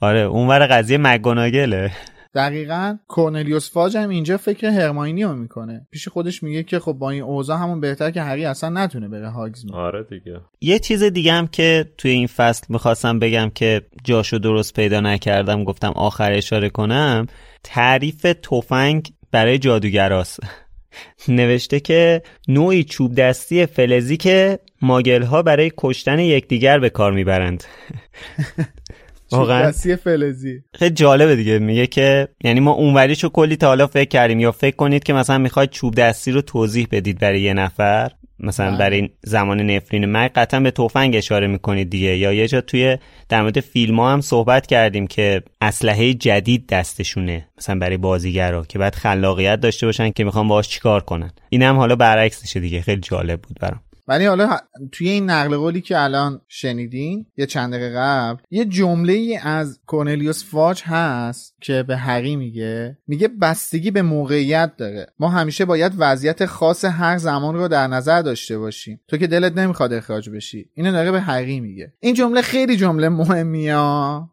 [0.00, 1.90] آره اونور قضیه مکاناگله
[2.34, 5.86] دقیقا کورنلیوس فاج هم اینجا فکر هرماینی رو می‌کنه.
[5.90, 9.30] پیش خودش میگه که خب با این اوضاع همون بهتر که هری اصلا نتونه بره
[9.30, 9.70] هاگز.
[9.72, 10.40] آره دیگه.
[10.60, 15.64] یه چیز دیگه هم که توی این فصل می‌خواستم بگم که جاشو درست پیدا نکردم
[15.64, 17.26] گفتم آخر اشاره کنم
[17.64, 20.40] تعریف تفنگ برای جادوگراست.
[21.28, 27.64] نوشته که نوعی چوب دستی فلزی که ماگل ها برای کشتن یکدیگر به کار می‌برند.
[29.32, 29.72] واقعا
[30.04, 30.62] فلزی.
[30.74, 31.58] خیلی جالبه دیگه.
[31.58, 35.38] میگه که یعنی ما اونوریشو کلی تا حالا فکر کردیم یا فکر کنید که مثلا
[35.38, 38.10] می‌خواید چوب دستی رو توضیح بدید برای یه نفر
[38.40, 38.78] مثلا بله.
[38.78, 42.16] برای زمان نفرین مرگ قطعا به تفنگ اشاره می‌کنید دیگه.
[42.16, 42.98] یا یه جا توی
[43.28, 48.78] در مورد فیلم ها هم صحبت کردیم که اسلحه جدید دستشونه مثلا برای بازیگرا که
[48.78, 51.30] بعد خلاقیت داشته باشن که می‌خوان باهاش چیکار کنن.
[51.48, 52.80] این هم حالا برعکسشه دیگه.
[52.80, 53.80] خیلی جالب بود برام.
[54.08, 54.58] ولی حالا
[54.92, 59.80] توی این نقل قولی که الان شنیدین یه چند دقیقه قبل یه جمله ای از
[59.86, 62.98] کورنلیوس فاج هست که به هری میگه.
[63.06, 65.06] میگه بستگی به موقعیت داره.
[65.18, 69.00] ما همیشه باید وضعیت خاص هر زمان رو در نظر داشته باشیم.
[69.08, 70.70] تو که دلت نمی‌خواد اخراج بشی.
[70.74, 71.92] اینو داره به هری میگه.
[72.00, 73.78] این جمله خیلی جمله مهمیه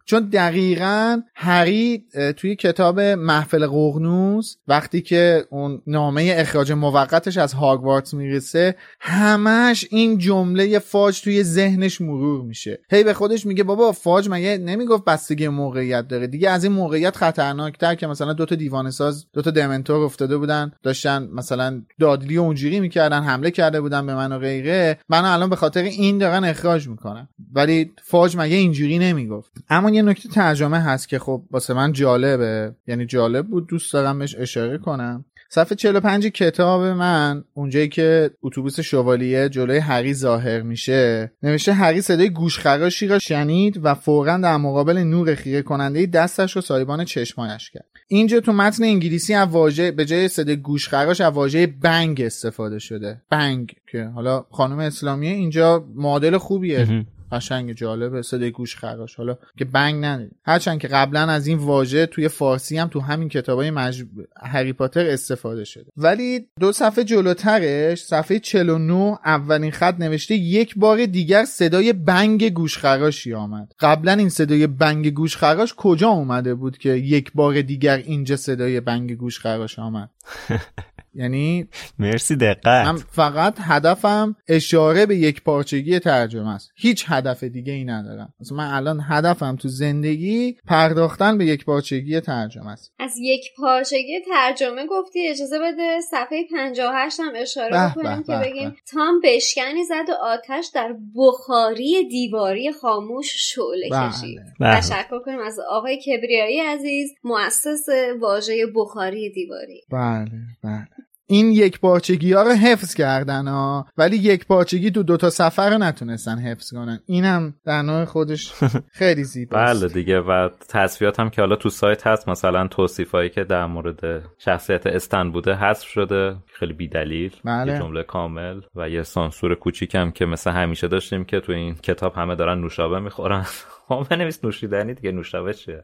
[0.05, 2.05] چون دقیقا هری
[2.37, 9.85] توی کتاب محفل قغنوس وقتی که اون نامه اخراج موقتش از هاگوارتس می‌رسه همه همش
[9.89, 12.79] این جمله فاج توی ذهنش مرور میشه.
[12.89, 17.15] هی به خودش میگه بابا فاج مگه نمی‌گفت بستگی موقعیت داره؟ دیگه از این موقعیت
[17.15, 23.23] خطرناکتر که مثلا دوتا دیوانه ساز دوتا دمنتور افتاده بودن داشتن مثلا دادلی اونجوری می‌کردن
[23.23, 24.99] حمله کرده بودن به من و غیره.
[25.09, 27.27] من الان به خاطر این دارن اخراج می‌کنن.
[27.53, 32.75] ولی فاج مگه اینجوری نمی‌گفت؟ اما یه نکته ترجمه هست که خب واسه من جالبه.
[32.87, 35.25] یعنی جالب بود دوست دارم بهش اشاره کنم.
[35.49, 42.29] صفحه 45 کتاب من اونجایی که اتوبوس شوالیه جلوی هری ظاهر میشه نوشته هری صدای
[42.29, 47.85] گوشخراشی را شنید و فورا در مقابل نور خیره کننده دستش رو سایبان چشمایش کرد.
[48.07, 53.21] اینجا تو متن انگلیسی از واژه به جای صدای گوشخراش از واژه بنگ استفاده شده.
[53.29, 57.05] بنگ که حالا خانم اسلامیه اینجا معادل خوبیه.
[57.31, 59.15] قشنگ جالبه صدای گوش خراش.
[59.15, 63.29] حالا که بنگ نداریم هرچند که قبلا از این واژه توی فارسی هم تو همین
[63.29, 64.03] کتابای مج...
[64.41, 65.85] هری پاتر استفاده شده.
[65.97, 73.33] ولی دو صفحه جلوترش صفحه 49 اولین خط نوشته یک بار دیگر صدای بنگ گوشخراشی
[73.33, 73.71] آمد.
[73.79, 79.15] قبلا این صدای بنگ گوشخراش کجا اومده بود که یک بار دیگر اینجا صدای بنگ
[79.15, 80.09] گوشخراش آمد؟
[81.15, 81.67] یعنی
[81.99, 82.85] مرسی دقت.
[82.85, 86.71] من فقط هدفم اشاره به یک پارچگی ترجمه است.
[86.75, 88.33] هیچ هدف دیگه ای ندارم.
[88.39, 92.91] مثلا من الان هدفم تو زندگی پرداختن به یک پارچگی ترجمه است.
[92.99, 99.21] از یک پارچگی ترجمه گفتی اجازه بده صفحه 58 هم اشاره بکنیم که بگیم تام
[99.23, 104.39] بشکنی زد و آتش در بخاری دیواری خاموش شعله کشید.
[104.59, 104.79] بله.
[104.79, 107.85] تشکر کنیم از آقای کبریایی عزیز مؤسس
[108.21, 109.81] واژه بخاری دیواری.
[109.91, 110.31] بله
[110.63, 110.87] بله.
[111.27, 115.77] این یک پارچگی ها رو حفظ کردن ها ولی یک پارچگی تو دوتا سفر رو
[115.77, 116.99] نتونستن حفظ کنن.
[117.05, 118.53] اینم در نوع خودش
[118.99, 119.83] خیلی زیباست.
[119.83, 124.23] بله دیگه و تصفیات هم که حالا تو سایت هست مثلا توصیفایی که در مورد
[124.37, 127.73] شخصیت استن بوده حذف شده خیلی بیدلیل بله.
[127.73, 132.13] یه جمله کامل و یه سانسور کوچیکم که مثل همیشه داشتیم که تو این کتاب
[132.15, 133.45] همه دارن نوشابه می‌خورن.
[133.89, 135.83] ما بنویس نوشیدنی دیگه نوشابه چیه؟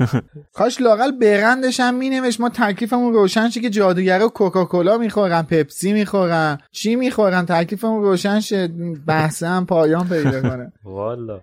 [0.58, 2.40] کاش لاقل برندش هم مینوشت.
[2.40, 6.58] ما تکلیفمون روشن شه که جادوگرا کوکاکولا می‌خورن پپسی می‌خورن.
[6.72, 8.68] چی می‌خورن؟ تکلیفمون روشن شه.
[9.06, 10.72] بحث هم پایان پیدا کنه.
[10.84, 11.40] والا.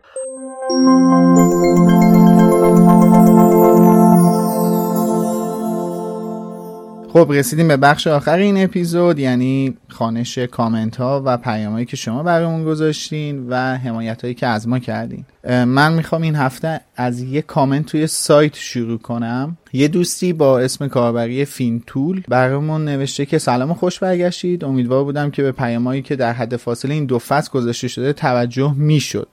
[7.13, 12.23] خب رسیدیم به بخش آخر این اپیزود یعنی خانش کامنت ها و پیامهایی که شما
[12.23, 15.25] برامون گذاشتین و حمایت هایی که از ما کردین.
[15.47, 19.57] من می‌خوام این هفته از یه کامنت توی سایت شروع کنم.
[19.73, 24.63] یه دوستی با اسم کاربری فینتول برامون نوشته که سلام خوش برگشتید.
[24.63, 28.73] امیدوار بودم که به پیامهایی که در حد فاصله این دو فصل گذاشته شده توجه
[28.77, 29.27] می‌شد.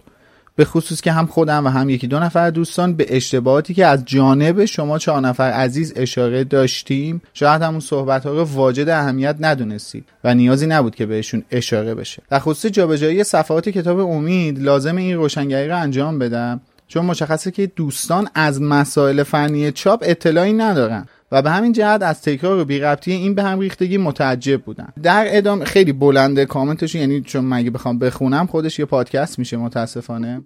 [0.61, 4.05] به خصوص که هم خودم و هم یکی دو نفر دوستان به اشتباهاتی که از
[4.05, 10.05] جانب شما چهار نفر عزیز اشاره داشتیم شاید همون صحبت ها رو واجد اهمیت ندونستید
[10.25, 12.23] و نیازی نبود که بهشون اشاره بشه.
[12.31, 17.67] در خصوص جابجایی صفحات کتاب امید لازم این روشنگری رو انجام بدم چون مشخصه که
[17.67, 21.07] دوستان از مسائل فنی چاپ اطلاعی ندارن.
[21.33, 24.93] و به همین جهت از تکرار و بیربطی این به هم ریختگی متعجب بودن.
[25.03, 30.43] در ادامه خیلی بلنده کامنتش یعنی چون مگه بخوام بخونم خودش یه پادکست میشه متاسفانه.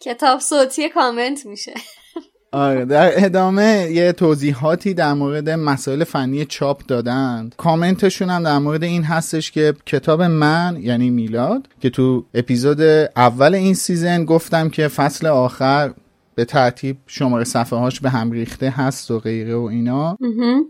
[0.00, 1.74] کتاب صوتی کامنت میشه.
[2.54, 7.54] آره در ادامه یه توضیحاتی در مورد مسائل فنی چاپ دادند.
[7.56, 12.80] کامنتشون هم در مورد این هستش که کتاب من یعنی میلاد که تو اپیزود
[13.16, 15.92] اول این season گفتم که فصل آخر
[16.34, 20.18] به ترتیب شماره صفحه هاش به هم ریخته هست و غیره و اینا.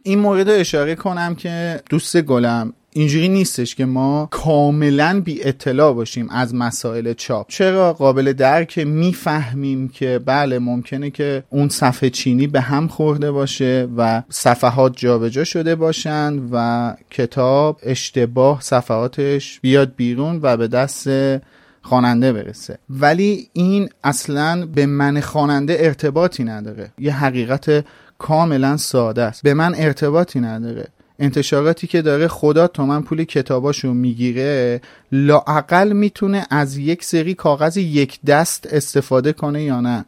[0.03, 5.93] این مورد رو اشاره کنم که دوست گلم اینجوری نیستش که ما کاملا بی اطلاع
[5.93, 7.47] باشیم از مسائل چاپ.
[7.49, 13.89] چرا؟ قابل درک می‌فهمیم که بله ممکنه که اون صفحه چینی به هم خورده باشه
[13.97, 21.09] و صفحات جابجا شده باشند و کتاب اشتباه صفحاتش بیاد بیرون و به دست
[21.85, 22.79] خواننده برسه.
[22.91, 26.93] ولی این اصلا به من خواننده ارتباطی نداره.
[26.99, 27.85] یه حقیقت
[28.19, 29.43] کاملا ساده است.
[29.43, 30.89] به من ارتباطی نداره.
[31.19, 34.81] انتشاراتی که داره خدا تا من پول کتاباشو می‌گیره
[35.13, 40.05] لاعقل می‌تونه از یک سری کاغذ یک دست استفاده کنه یا نه.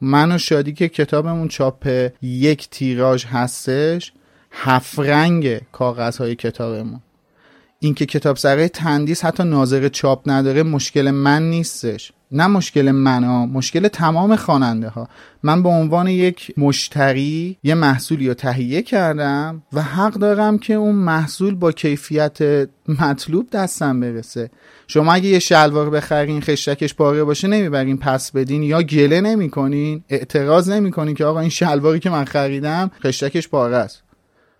[0.00, 4.12] من و شادی که کتابمون چاپ یک تیراژ هستش
[4.50, 7.00] هفت رنگ کاغذ های کتابمون.
[7.78, 12.12] اینکه کتاب سرای تندیس حتی ناظر چاپ نداره مشکل من نیستش.
[12.32, 15.08] نه مشکل من ها مشکل تمام خواننده ها
[15.42, 20.94] من به عنوان یک مشتری یه محصولی رو تهیه کردم و حق دارم که اون
[20.94, 22.38] محصول با کیفیت
[22.88, 24.50] مطلوب دستم برسه.
[24.86, 30.70] شما اگه یه شلوار بخرین خشتکش پاره باشه نمی‌برین پس بدین یا گله نمی‌کنین اعتراض
[30.70, 34.02] نمی‌کنین که آقا این شلواری که من خریدم خشتکش پاره است.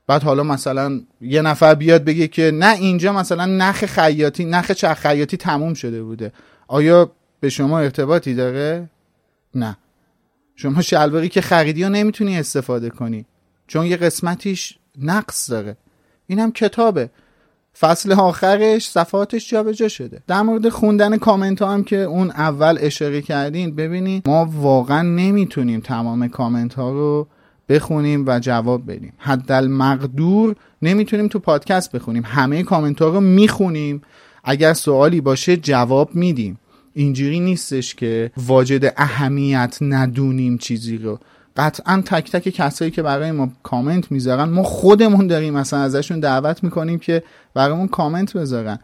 [0.07, 4.98] بعد حالا مثلا یه نفر بیاد بگه که نه اینجا مثلا نخ خیاطی نخ چرخ
[4.98, 6.32] خیاطی تموم شده بوده.
[6.68, 8.90] آیا به شما ارتباطی داره؟
[9.54, 9.76] نه.
[10.57, 13.26] شما شلواری که خریدی رو نمی‌تونی استفاده کنی.
[13.66, 15.76] چون یه قسمتیش نقص داره.
[16.26, 17.11] اینم کتابه.
[17.80, 20.22] فصل آخرش صفحاتش جابجا شده.
[20.26, 25.80] در مورد خوندن کامنت ها هم که اون اول اشاره کردین ببینید ما واقعا نمی‌تونیم
[25.80, 27.28] تمام کامنت ها رو
[27.68, 29.12] بخونیم و جواب بدیم.
[29.18, 32.22] حتی‌المقدور نمی‌تونیم تو پادکست بخونیم.
[32.26, 34.02] همه کامنت ها رو می‌خونیم.
[34.44, 36.58] اگر سوالی باشه جواب میدیم.
[36.92, 41.18] اینجوری نیستش که واجد اهمیت ندونیم چیزی رو.
[41.56, 46.64] قطعا تک تک کسایی که برای ما کامنت می‌ذارن ما خودمون داریم مثلا ازشون دعوت
[46.64, 47.22] می‌کنیم که
[47.54, 48.78] برامون کامنت بذارن.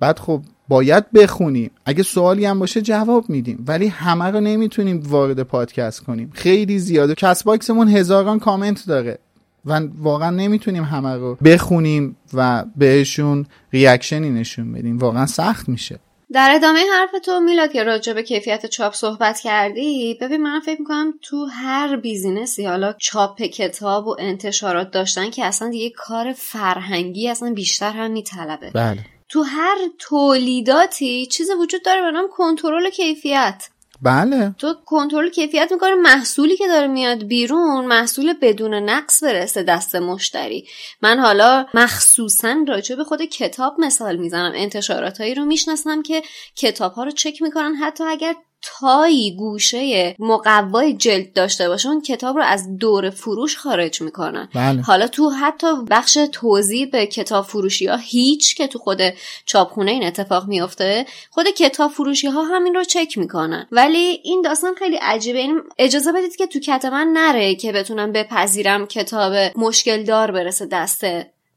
[0.00, 1.70] بعد خب باید بخونیم.
[1.84, 3.64] اگه سوالی هم باشه جواب میدیم.
[3.68, 6.30] ولی همه رو نمی‌تونیم وارد پادکست کنیم.
[6.34, 7.14] خیلی زیاده.
[7.14, 9.18] Castbox مون هزاران کامنت داره.
[9.66, 14.98] و واقعا نمی‌تونیم همه رو بخونیم و بهشون reaction ی نشون بدیم.
[14.98, 15.98] واقعا سخت میشه.
[16.32, 20.80] در ادامه حرف تو میلاد که راجع به کیفیت چاپ صحبت کردی ببین من فکر
[20.80, 26.32] می‌کنم تو هر business ی حالا چاپ کتاب و انتشارات داشتن که اصلا دیگه کار
[26.32, 28.70] فرهنگی اصلا بیشتر هم میطلبه.
[28.70, 28.98] بله.
[29.28, 33.68] تو هر تولیداتی چیز وجود داره به نام کنترل کیفیت.
[34.02, 34.54] بله.
[34.58, 40.68] تو کنترل کیفیت می‌کنه محصولی که داره میاد بیرون محصول بدون نقص برسه دست مشتری.
[41.02, 44.52] من حالا مخصوصا راجع به خود کتاب مثال می‌زنم.
[44.54, 46.22] انتشاراتهایی رو می‌شناسم که
[46.56, 48.34] کتاب ها رو چک می‌کنن حتی اگر
[48.64, 54.48] تایی گوشه مقوای جلد داشته باشه اون کتاب رو از دور فروش خارج می‌کنن.
[54.54, 54.82] بله.
[54.82, 59.00] حالا تو حتی بخش توضیح به کتاب فروشی ها هیچ که تو خود
[59.46, 63.66] چاپخونه این اتفاق میافته خود کتاب فروشی ها همین رو چک می‌کنن.
[63.72, 65.38] ولی این داستان خیلی عجیبه.
[65.38, 70.66] این اجازه بدید که تو کت من نره که بتونم بپذیرم کتاب مشکل دار برسه
[70.66, 71.04] دست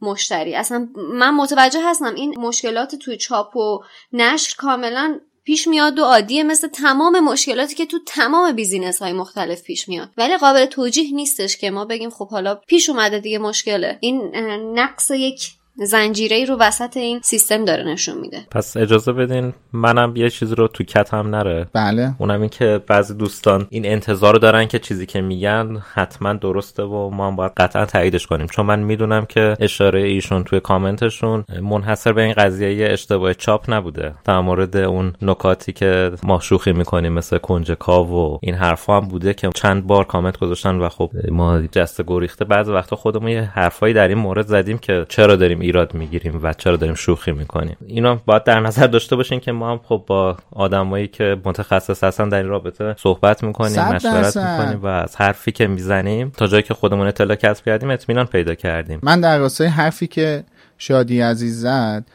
[0.01, 0.55] مشتری.
[0.55, 3.79] اصلا من متوجه هستم این مشکلات توی چاپ و
[4.13, 9.63] نشر کاملا پیش میاد و عادیه مثل تمام مشکلاتی که تو تمام بیزینس های مختلف
[9.63, 10.09] پیش میاد.
[10.17, 13.97] ولی قابل توجیه نیستش که ما بگیم خب حالا پیش اومده دیگه مشکله.
[14.01, 14.35] این
[14.79, 15.51] نقص یک
[15.83, 18.37] زنجیره رو وسط این سیستم داره نشون میده.
[18.51, 21.67] پس اجازه بدین منم یه چیز رو تو کتم نره.
[21.73, 22.15] بله.
[22.19, 26.83] اونم این که بعضی دوستان این انتظار رو دارن که چیزی که میگن حتما درسته
[26.83, 28.47] و ما هم باید قطعا تاییدش کنیم.
[28.47, 34.13] چون من می‌دونم که اشاره ایشون توی کامنتشون منحصر به این قضیه اشتباه چاپ نبوده.
[34.25, 39.33] در مورد اون نکاتی که ما شوخی می‌کنیم مثل کنجکاو و این حرفا هم بوده
[39.33, 42.45] که چند بار کامنت گذاشتن و خب ما جست گریخته.
[42.45, 46.53] بعض وقتا خودمون یه حرفایی در این مورد زدیم که چرا داریم ایراد می‌گیریم و
[46.53, 47.77] چرا داریم شوخی می‌کنیم.
[47.87, 52.29] اینو باید در نظر داشته باشین که ما هم خب با آدمایی که متخصص هستن
[52.29, 56.73] در این رابطه صحبت می‌کنیم مشورت می‌کنیم و از حرفی که می‌زنیم تا جایی که
[56.73, 58.99] خودمون اطلاع کسب کردیم اطمینان پیدا کردیم.
[59.03, 60.43] من در راستای حرفی که
[60.77, 62.05] شادی عزیز زد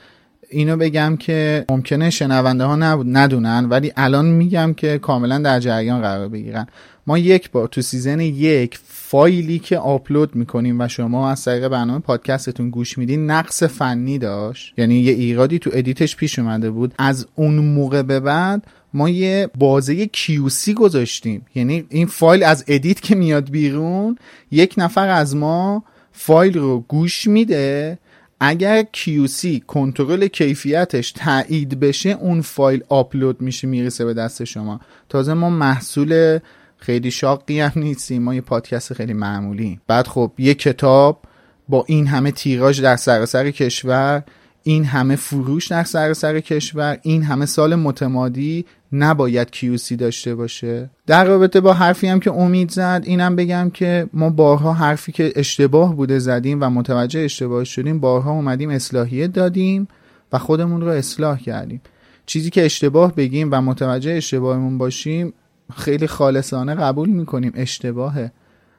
[0.51, 6.01] اینو بگم که ممکنه شنونده ها نبود ندونن ولی الان میگم که کاملا در جریان
[6.01, 6.67] قرار بگیرن.
[7.07, 8.79] ما یک بار تو season یک
[9.13, 14.75] فایلی که آپلود می‌کنیم و شما از طریق برنامه پادکستتون گوش میدین نقص فنی داشت.
[14.79, 16.95] یعنی یه ایرادی تو edit ش پیش اومده بود.
[16.99, 21.47] از اون موقع به بعد ما یه بازه QC گذاشتیم.
[21.55, 24.19] یعنی این فایل از edit که میاد بیرون
[24.51, 27.99] یک نفر از ما فایل رو گوش میده.
[28.41, 34.81] اگر QC کنترل کیفیتش تایید بشه اون فایل آپلود میشه می‌رسه به دست شما.
[35.09, 36.39] تازه ما محصول
[36.83, 39.81] خیلی شاقی هم نیستیم ما یه پادکست خیلی معمولی.
[39.87, 41.23] بعد خب یه کتاب
[41.69, 44.23] با این همه تیراژ در سراسر کشور
[44.63, 50.91] این همه فروش در سراسر کشور این همه سال متمادی نباید QC داشته باشه.
[51.07, 55.33] در رابطه با حرفی هم که امید زد اینم بگم که ما بارها حرفی که
[55.37, 59.89] اشتباه بوده زدیم و متوجه اشتباه شدیم بارها اومدیم اصلاحیه دادیم
[60.33, 61.81] و خودمون رو اصلاح کردیم.
[62.27, 65.35] چیزی که اشتباه بگیم و متوجه اشتباهمون باشیم
[65.77, 68.33] خیلی خالصانه قبول می‌کنیم اشتباهه.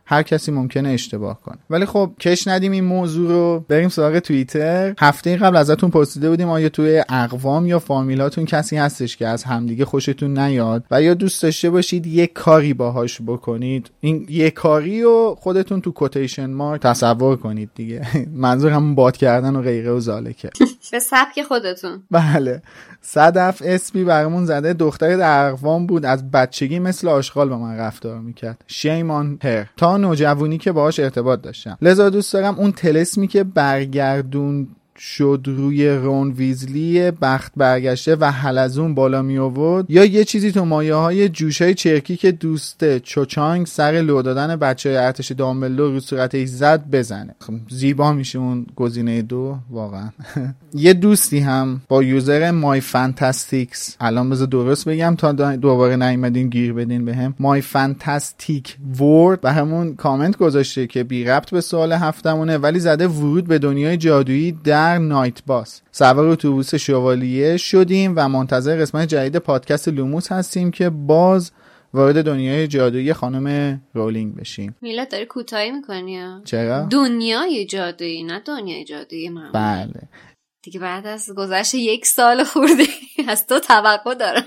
[0.06, 1.58] هر کسی ممکنه اشتباه کنه.
[1.70, 3.66] ولی خب کش ندیم این موضوع رو.
[3.70, 4.94] بریم سراغ توییتر.
[5.00, 9.86] هفته قبل ازتون پرسیده بودیم آیا توی اقوام یا فامیلاتون کسی هستش که از همدیگه
[9.86, 15.38] خوشتون نیاد و یا دوست داشته باشید یه کاری باهاش بکنید؟ این یه کاری رو
[15.40, 18.08] خودتون تو کوتیشن مارک تصور کنید دیگه.
[18.34, 20.50] منظور همون باد کردن و غیره و زالکه.
[20.92, 22.04] به سبک خودتون.
[22.12, 22.62] بله.
[23.02, 24.74] صدف اسمی برامون زده.
[24.74, 26.06] دختر در اقوام بود.
[26.06, 28.64] از بچگی مثل آشغال با من رفتار می‌کرد.
[28.68, 29.70] شیمان هر.
[29.78, 31.78] تا نوجوانی که باهاش ارتباط داشتم.
[31.82, 34.68] لذا دوست دارم اون تلسمی که برگردون
[34.98, 40.66] شد روی رون ویزلی بخت برگشته و حلزون بالا می آورد یا یه چیزی تو
[40.66, 45.92] مایه های جوش های چرکی که دوسته چوچانگ سر لو دادن بچه های ارتش دامبلدور
[45.92, 47.36] رو صورتش زد بزنه.
[47.40, 50.10] خب زیبا میشه اون گزینه دو واقعا.
[50.74, 53.96] یه دوستی هم با user My Fantastics.
[54.00, 59.42] الان بذار درست بگم تا دوباره نیومدین گیر بدین بهم به My Fantastic World.
[59.42, 64.52] بهمون کامنت گذاشته که بی ربط به سوال هفتمونه ولی زده ورود به دنیای جادویی
[64.52, 65.82] در Knight Bus.
[65.92, 71.52] سوار اتوبوس شوالیه شدیم و منتظر قسمت جدید پادکست لوموس هستیم که باز
[71.94, 74.76] وارد دنیای جادویی خانم رولینگ بشیم.
[74.82, 79.52] میلاد داری کوتاهی می‌کنی چرا؟ دنیای جادویی نه دنیای جادویی من.
[79.52, 80.02] بله.
[80.64, 82.84] دیگه بعد از گذشت یک سال خورده
[83.28, 84.46] از تو توقع دارم.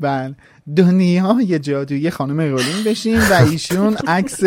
[0.00, 0.34] بله.
[0.76, 4.40] دنیای جادویی خانم رولینگ بشیم و ایشون عکس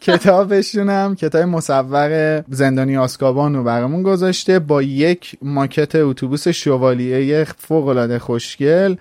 [0.00, 7.86] کتابشون هم کتاب مصور زندانی آسکابان رو برامون گذاشته با یک ماکت اتوبوس شوالیه فوق
[7.86, 8.94] العاده خوشگل.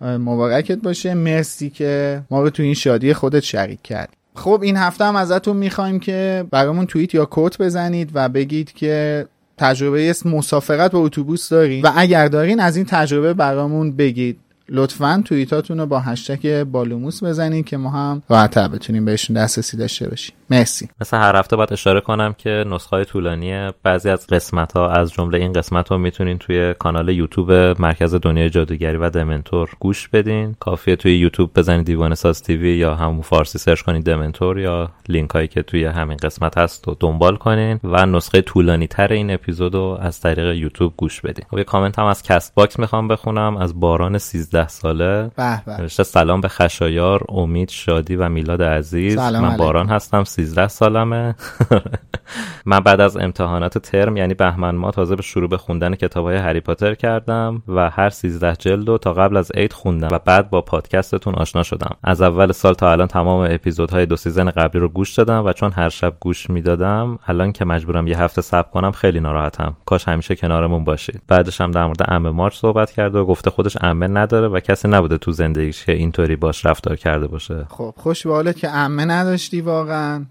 [0.00, 1.14] مبارکت باشه.
[1.14, 4.08] مرسی که ما رو تو این شادی خودت شریک کرد.
[4.34, 9.26] خب این هفته هم ازتون می‌خوایم که برامون توییت یا quote بزنید و بگید که
[9.58, 11.82] تجربه مسافرت با اتوبوس دارین.
[11.82, 14.38] و اگر دارین از این تجربه برامون بگید.
[14.68, 20.08] لطفا توییتاتون رو با هشتگ بالوموس بزنید که ما هم راحتتر بتونیم بهشون دسترسی داشته
[20.08, 20.34] باشیم.
[20.50, 20.88] مرسی.
[21.00, 25.38] مثل هر هفته باید اشاره کنم که نسخه طولانی بعضی از قسمت ها از جمله
[25.38, 30.56] این قسمت رو می‌تونین توی کانال یوتیوب مرکز دنیای جادوگری و دمنتور گوش بدین.
[30.60, 35.30] کافیه توی یوتیوب بزنید دیوانه ساز TV یا همون فارسی سرچ کنید دمنتور یا لینک
[35.30, 39.74] هایی که توی همین قسمت هست رو دنبال کنین و نسخه طولانی تر این اپیزود
[39.74, 41.44] رو از طریق یوتیوب گوش بدین.
[41.50, 43.56] خب یه کامنت هم از کست باکس می‌خوام بخونم.
[43.56, 45.30] از باران 13 ساله.
[45.78, 49.18] نوشته سلام به خشایار امید شادی و میلاد عزیز.
[49.18, 50.24] من باران هستم.
[50.34, 51.34] 13 سالمه.
[52.66, 56.36] من بعد از امتحانات ترم یعنی بهمن ماه تازه به شروع به خوندن کتاب های
[56.36, 60.50] هری پاتر کردم و هر 13 جلد و تا قبل از عید خوندم و بعد
[60.50, 61.96] با پادکستتون آشنا شدم.
[62.04, 65.72] از اول سال تا الان تمام اپیزودهای دو season قبلی رو گوش دادم و چون
[65.72, 69.76] هر شب گوش می‌دادم الان که مجبورم یه هفته صبر کنم خیلی ناراحتم.
[69.86, 71.22] کاش همیشه کنارمون باشید.
[71.28, 74.88] بعدش هم در مورد عمه مارج صحبت کرده و گفته خودش عمه نداره و کسی
[74.88, 77.66] نبوده تو زندگیش که اینطوری باش رفتار کرده باشه.
[77.68, 80.23] خب خوش که عمه نداشتی واقعا.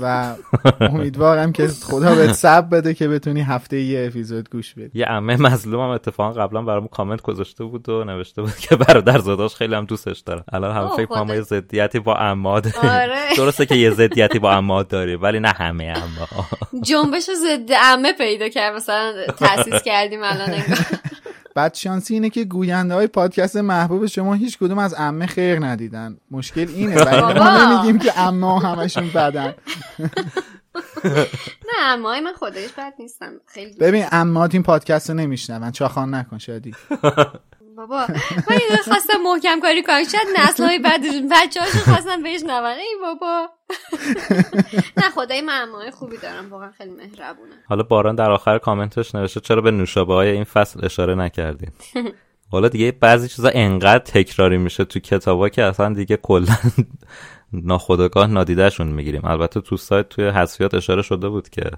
[0.00, 0.34] و
[0.80, 4.98] امیدوارم که خدا بهت صبر بده که بتونی هفته یه اپیزود گوش بدی.
[4.98, 9.18] یه عمه مظلوم هم اتفاقا قبلا برام کامنت گذاشته بود و نوشته بود که برادر
[9.18, 10.44] زاداش خیلی هم دوستش داره.
[10.52, 12.66] الان هم فکر کنم یه ضدیتی با عماد.
[12.82, 13.18] آره.
[13.36, 16.28] درسته که یه ضدیتی با عماد داری ولی نه همه عمه.
[16.82, 20.50] جنبش ضد عمه پیدا کرد مثلا تاسیس کردیم الان
[21.60, 25.66] انگار بعد شانسی اینه که گوینده های پادکست محبوب شما هیچ کدوم از عمه خیر
[25.66, 26.16] ندیدن.
[26.30, 27.04] مشکل اینه.
[27.04, 27.64] ما.
[27.64, 29.54] نمیگیم که عمه همشون بدن.
[31.68, 35.70] نه عمای من خودش بد نیستم خیلی ببین عمات این پادکست رو نمیشنون.
[35.70, 36.74] چاخان نکن شادی.
[37.80, 38.06] بابا.
[38.50, 40.04] من اینو خواستم محکم کاری کنم.
[40.04, 43.48] شاید نسل های بعدشون بچه هاشون خواستم بشنون ای بابا.
[44.96, 46.50] نه خدای من عمای خوبی دارم.
[46.50, 50.84] واقعا خیلی مهربونه حالا باران در آخر کامنتش نوشته چرا به نوشابه های این فصل
[50.84, 51.70] اشاره نکردین؟
[52.50, 56.56] حالا دیگه بعضی چیزا انقدر تکراری میشه تو کتابا که اصلا دیگه کلا
[57.52, 59.24] ناخودآگاه نادیدهشون می‌گیریم.
[59.24, 61.70] البته تو سایت توی حذفیات اشاره شده بود که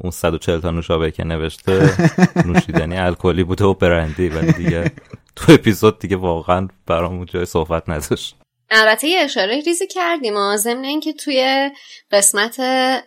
[0.00, 1.90] اون 140 تا نوشابه که نوشته
[2.46, 4.92] نوشیدنی الکلی بوده و برندی ولی دیگه
[5.36, 8.36] تو اپیزود دیگه واقعا برامون جای صحبت نداشت.
[8.72, 11.70] البته یه اشاره ریزی کردیم و ضمن اینکه توی
[12.10, 12.60] قسمت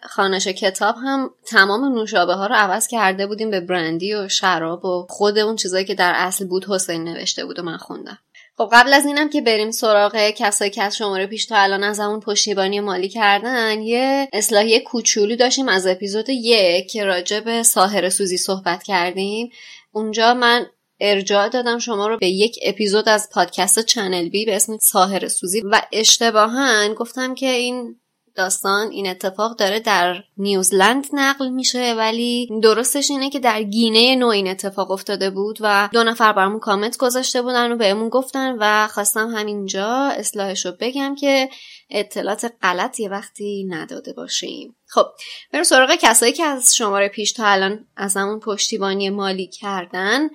[0.09, 5.07] خانش کتاب هم تمام نوشابه ها رو عوض کرده بودیم به برندی و شراب و
[5.09, 8.17] خود اون چیزایی که در اصل بود حسین نوشته بود و من خوندم.
[8.57, 11.99] خب قبل از اینم که بریم سراغ کسایی که از شماره پیش تا الان از
[11.99, 18.09] همون پشتیبانی مالی کردن یه اصلاحی کوچولو داشتیم از اپیزود یک که راجع به ساهر
[18.09, 19.49] سوزی صحبت کردیم.
[19.91, 20.65] اونجا من
[20.99, 25.61] ارجاع دادم شما رو به یک اپیزود از پادکست چنل بی به اسم ساهر سوزی
[25.61, 27.95] و اشتباها گفتم که این
[28.35, 34.27] داستان این اتفاق داره در نیوزلند نقل میشه ولی درستش اینه که در گینه نو
[34.27, 38.87] این اتفاق افتاده بود و دو نفر برامون کامنت گذاشته بودن و بهمون گفتن و
[38.87, 41.49] خواستم همینجا اصلاحش رو بگم که
[41.89, 44.75] اطلاعات غلط یه وقتی نداده باشیم.
[44.87, 45.05] خب
[45.51, 50.29] بریم سراغ کسایی که از شماره پیش تا الان ازمون پشتیبانی مالی کردن.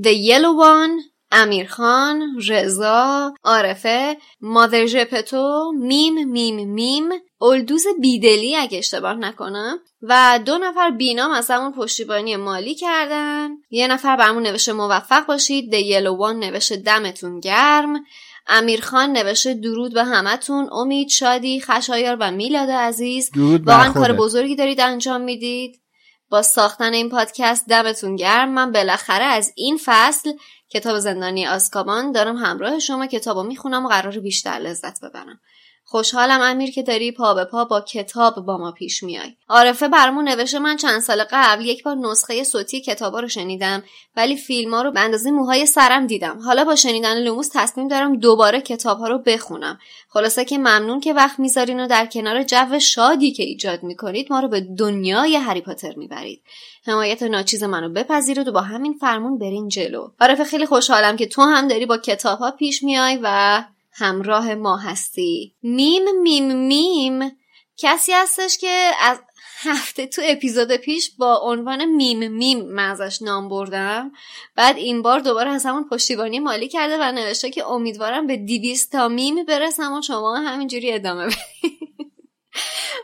[0.00, 7.08] The Yellow One امیرخان، رضا، عارفه، مادر ژپتو، میم میم میم،
[7.40, 13.50] اولدوز بیدلی اگه اشتباه نکنم و دو نفر بینام ازمون پشتیبانی مالی کردن.
[13.70, 18.04] یه نفر برامون نوشته موفق باشید The Yellow One نوشته دمتون گرم.
[18.46, 23.30] امیرخان نوشته درود به همتون امید شادی خشایار و میلاد عزیز.
[23.36, 24.12] واقعا کار.
[24.12, 25.82] بزرگی دارید انجام می‌دید.
[26.30, 28.48] با ساختن این پادکست دمتون گرم.
[28.48, 30.32] من بالاخره از این فصل
[30.72, 35.40] کتاب زندانی آسکابان دارم همراه شما کتابو می‌خونم و قرار بیشتر لذت ببرم.
[35.84, 39.32] خوشحالم امیر که داری پا به پا با کتاب با ما پیش میای.
[39.48, 43.82] عارفه برامون نوشته من چند سال قبل یک بار نسخه صوتی کتابا رو شنیدم
[44.16, 46.38] ولی فیلم ها رو به اندازه موهای سرم دیدم.
[46.38, 49.78] حالا با شنیدن لوموس تصمیم دارم دوباره کتاب ها رو بخونم.
[50.08, 54.40] خلاصه که ممنون که وقت می‌ذارین و در کنار جو شادی که ایجاد می‌کنید ما
[54.40, 56.42] رو به دنیای هری پاتر می‌برید.
[56.86, 60.08] حمایت ناچیز منو بپذیرید و با همین فرمون برین جلو.
[60.20, 64.76] عارفه خیلی خوشحالم که تو هم داری با کتاب ها پیش میای و همراه ما
[64.76, 65.54] هستی.
[65.62, 67.30] میم میم میم.
[67.76, 69.18] کسی هستش که از
[69.64, 74.12] هفته تو اپیزود پیش با عنوان میم میم من ازش نام بردم.
[74.56, 79.08] بعد این بار دوباره ازمون پشتیبانی مالی کرده و نوشته که امیدوارم به دیویست تا
[79.08, 82.11] میم برسم و شما همینجوری ادامه بدید.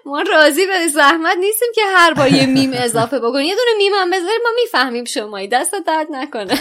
[0.05, 3.93] ما راضی به زحمت نیستیم که هر بار یه میم اضافه بکنی یه دونه میم
[3.95, 5.49] هم بذاری ما می‌فهمیم شمایی.
[5.49, 6.59] دست درد نکنه.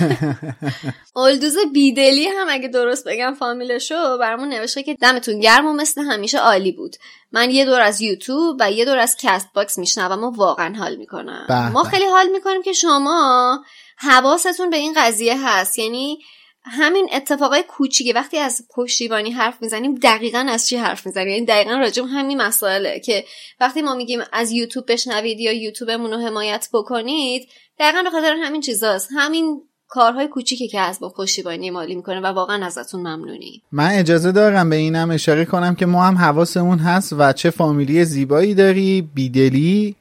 [1.16, 6.38] اولدوز بیدلی هم اگه درست بگم فامیلشو برامون نوشته که دمتون گرم و مثل همیشه
[6.38, 6.96] عالی بود.
[7.32, 11.72] من یه دور از یوتیوب و یه دور از Castbox میشنوم و واقعا حال می‌کنم.
[11.74, 11.84] ما.
[11.84, 13.60] خیلی حال می‌کنیم که شما
[13.98, 15.80] حواستون به این قضیه هست.
[15.80, 16.20] یعنی
[16.70, 21.72] همین اتفاقای کوچیکه وقتی از پشتیبانی حرف می‌زنیم دقیقا از چی حرف می‌زنیم؟ یعنی دقیقا
[21.72, 23.26] راجع به همین مسائله که
[23.60, 27.50] وقتی ما میگیم از یوتیوب بشنوید یا یوتیوبمون رو حمایت بکنید
[27.80, 29.10] دقیقا به خاطر همین چیزاست.
[29.16, 34.32] همین کارهای کوچیکی که از با پشتیبانی مالی می‌کنه و واقعا ازتون ممنونی من اجازه
[34.32, 39.02] دارم به اینم اشاره کنم که ما هم حواسمون هست و چه فامیلی زیبایی داری
[39.02, 39.96] بیدلی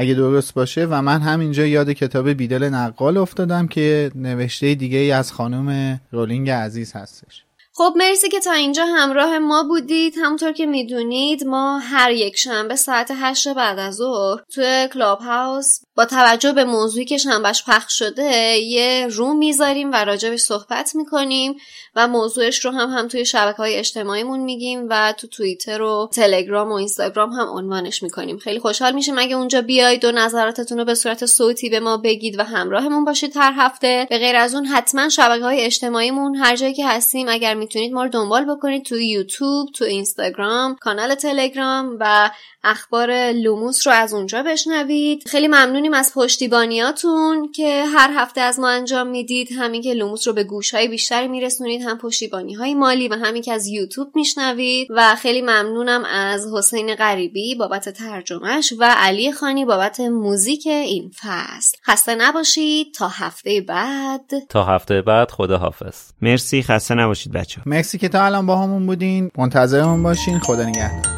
[0.00, 5.12] اگه درست باشه و من همینجا یاد کتاب بیدل نقال افتادم که نوشته دیگه ای
[5.12, 7.44] از خانم رولینگ عزیز هستش.
[7.78, 10.14] خب مرسی که تا اینجا همراه ما بودید.
[10.22, 15.80] همونطور که می‌دونید ما هر یک شنبه ساعت هشت بعد از ظهر توی کلاب هاوس
[15.96, 21.54] با توجه به موضوعی که شنبهش پخش شده یه روم می‌ذاریم و راجبش صحبت می‌کنیم
[21.96, 26.68] و موضوعش رو هم هم توی شبکه های اجتماعیمون میگیم و تو توییتر و تلگرام
[26.68, 28.38] و اینستاگرام هم عنوانش می‌کنیم.
[28.38, 29.18] خیلی خوشحال میشیم.
[29.18, 33.36] اگه اونجا بیاید و نظراتتون رو به صورت صوتی به ما بگید و همراهمون باشید
[33.36, 34.06] هر هفته.
[34.10, 38.04] به غیر از اون حتما شبکه های اجتماعیمون هر جایی که هستیم اگر می‌تونید ما
[38.04, 42.30] رو دنبال بکنید تو یوتیوب تو اینستاگرام کانال تلگرام و
[42.64, 45.28] اخبار لوموس رو از اونجا بشنوید.
[45.28, 49.48] خیلی ممنونیم از پشتیبانیاتون که هر هفته از ما انجام می‌دید.
[49.58, 53.42] همین که لوموس رو به گوش های بیشتری میرسونید هم پشتیبانی های مالی و همین
[53.42, 54.88] که از یوتیوب میشنوید.
[54.90, 61.78] و خیلی ممنونم از حسین غریبی بابت ترجمهش و علی خانی بابت موزیک این فصل.
[61.86, 62.94] خسته نباشید.
[62.94, 64.30] تا هفته بعد.
[64.48, 66.62] تا هفته بعد خدا حافظ مرسی.
[66.62, 70.38] خسته نباشید بچه مرسی که تا الان با همون بودین منتظرمون باشین.
[70.38, 71.17] خدا نگهدار.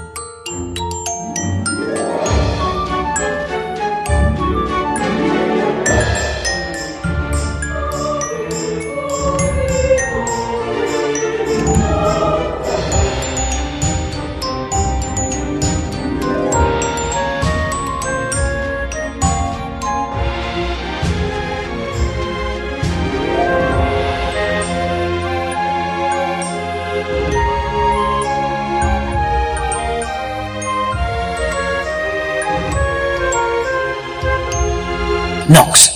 [35.50, 35.89] Knox.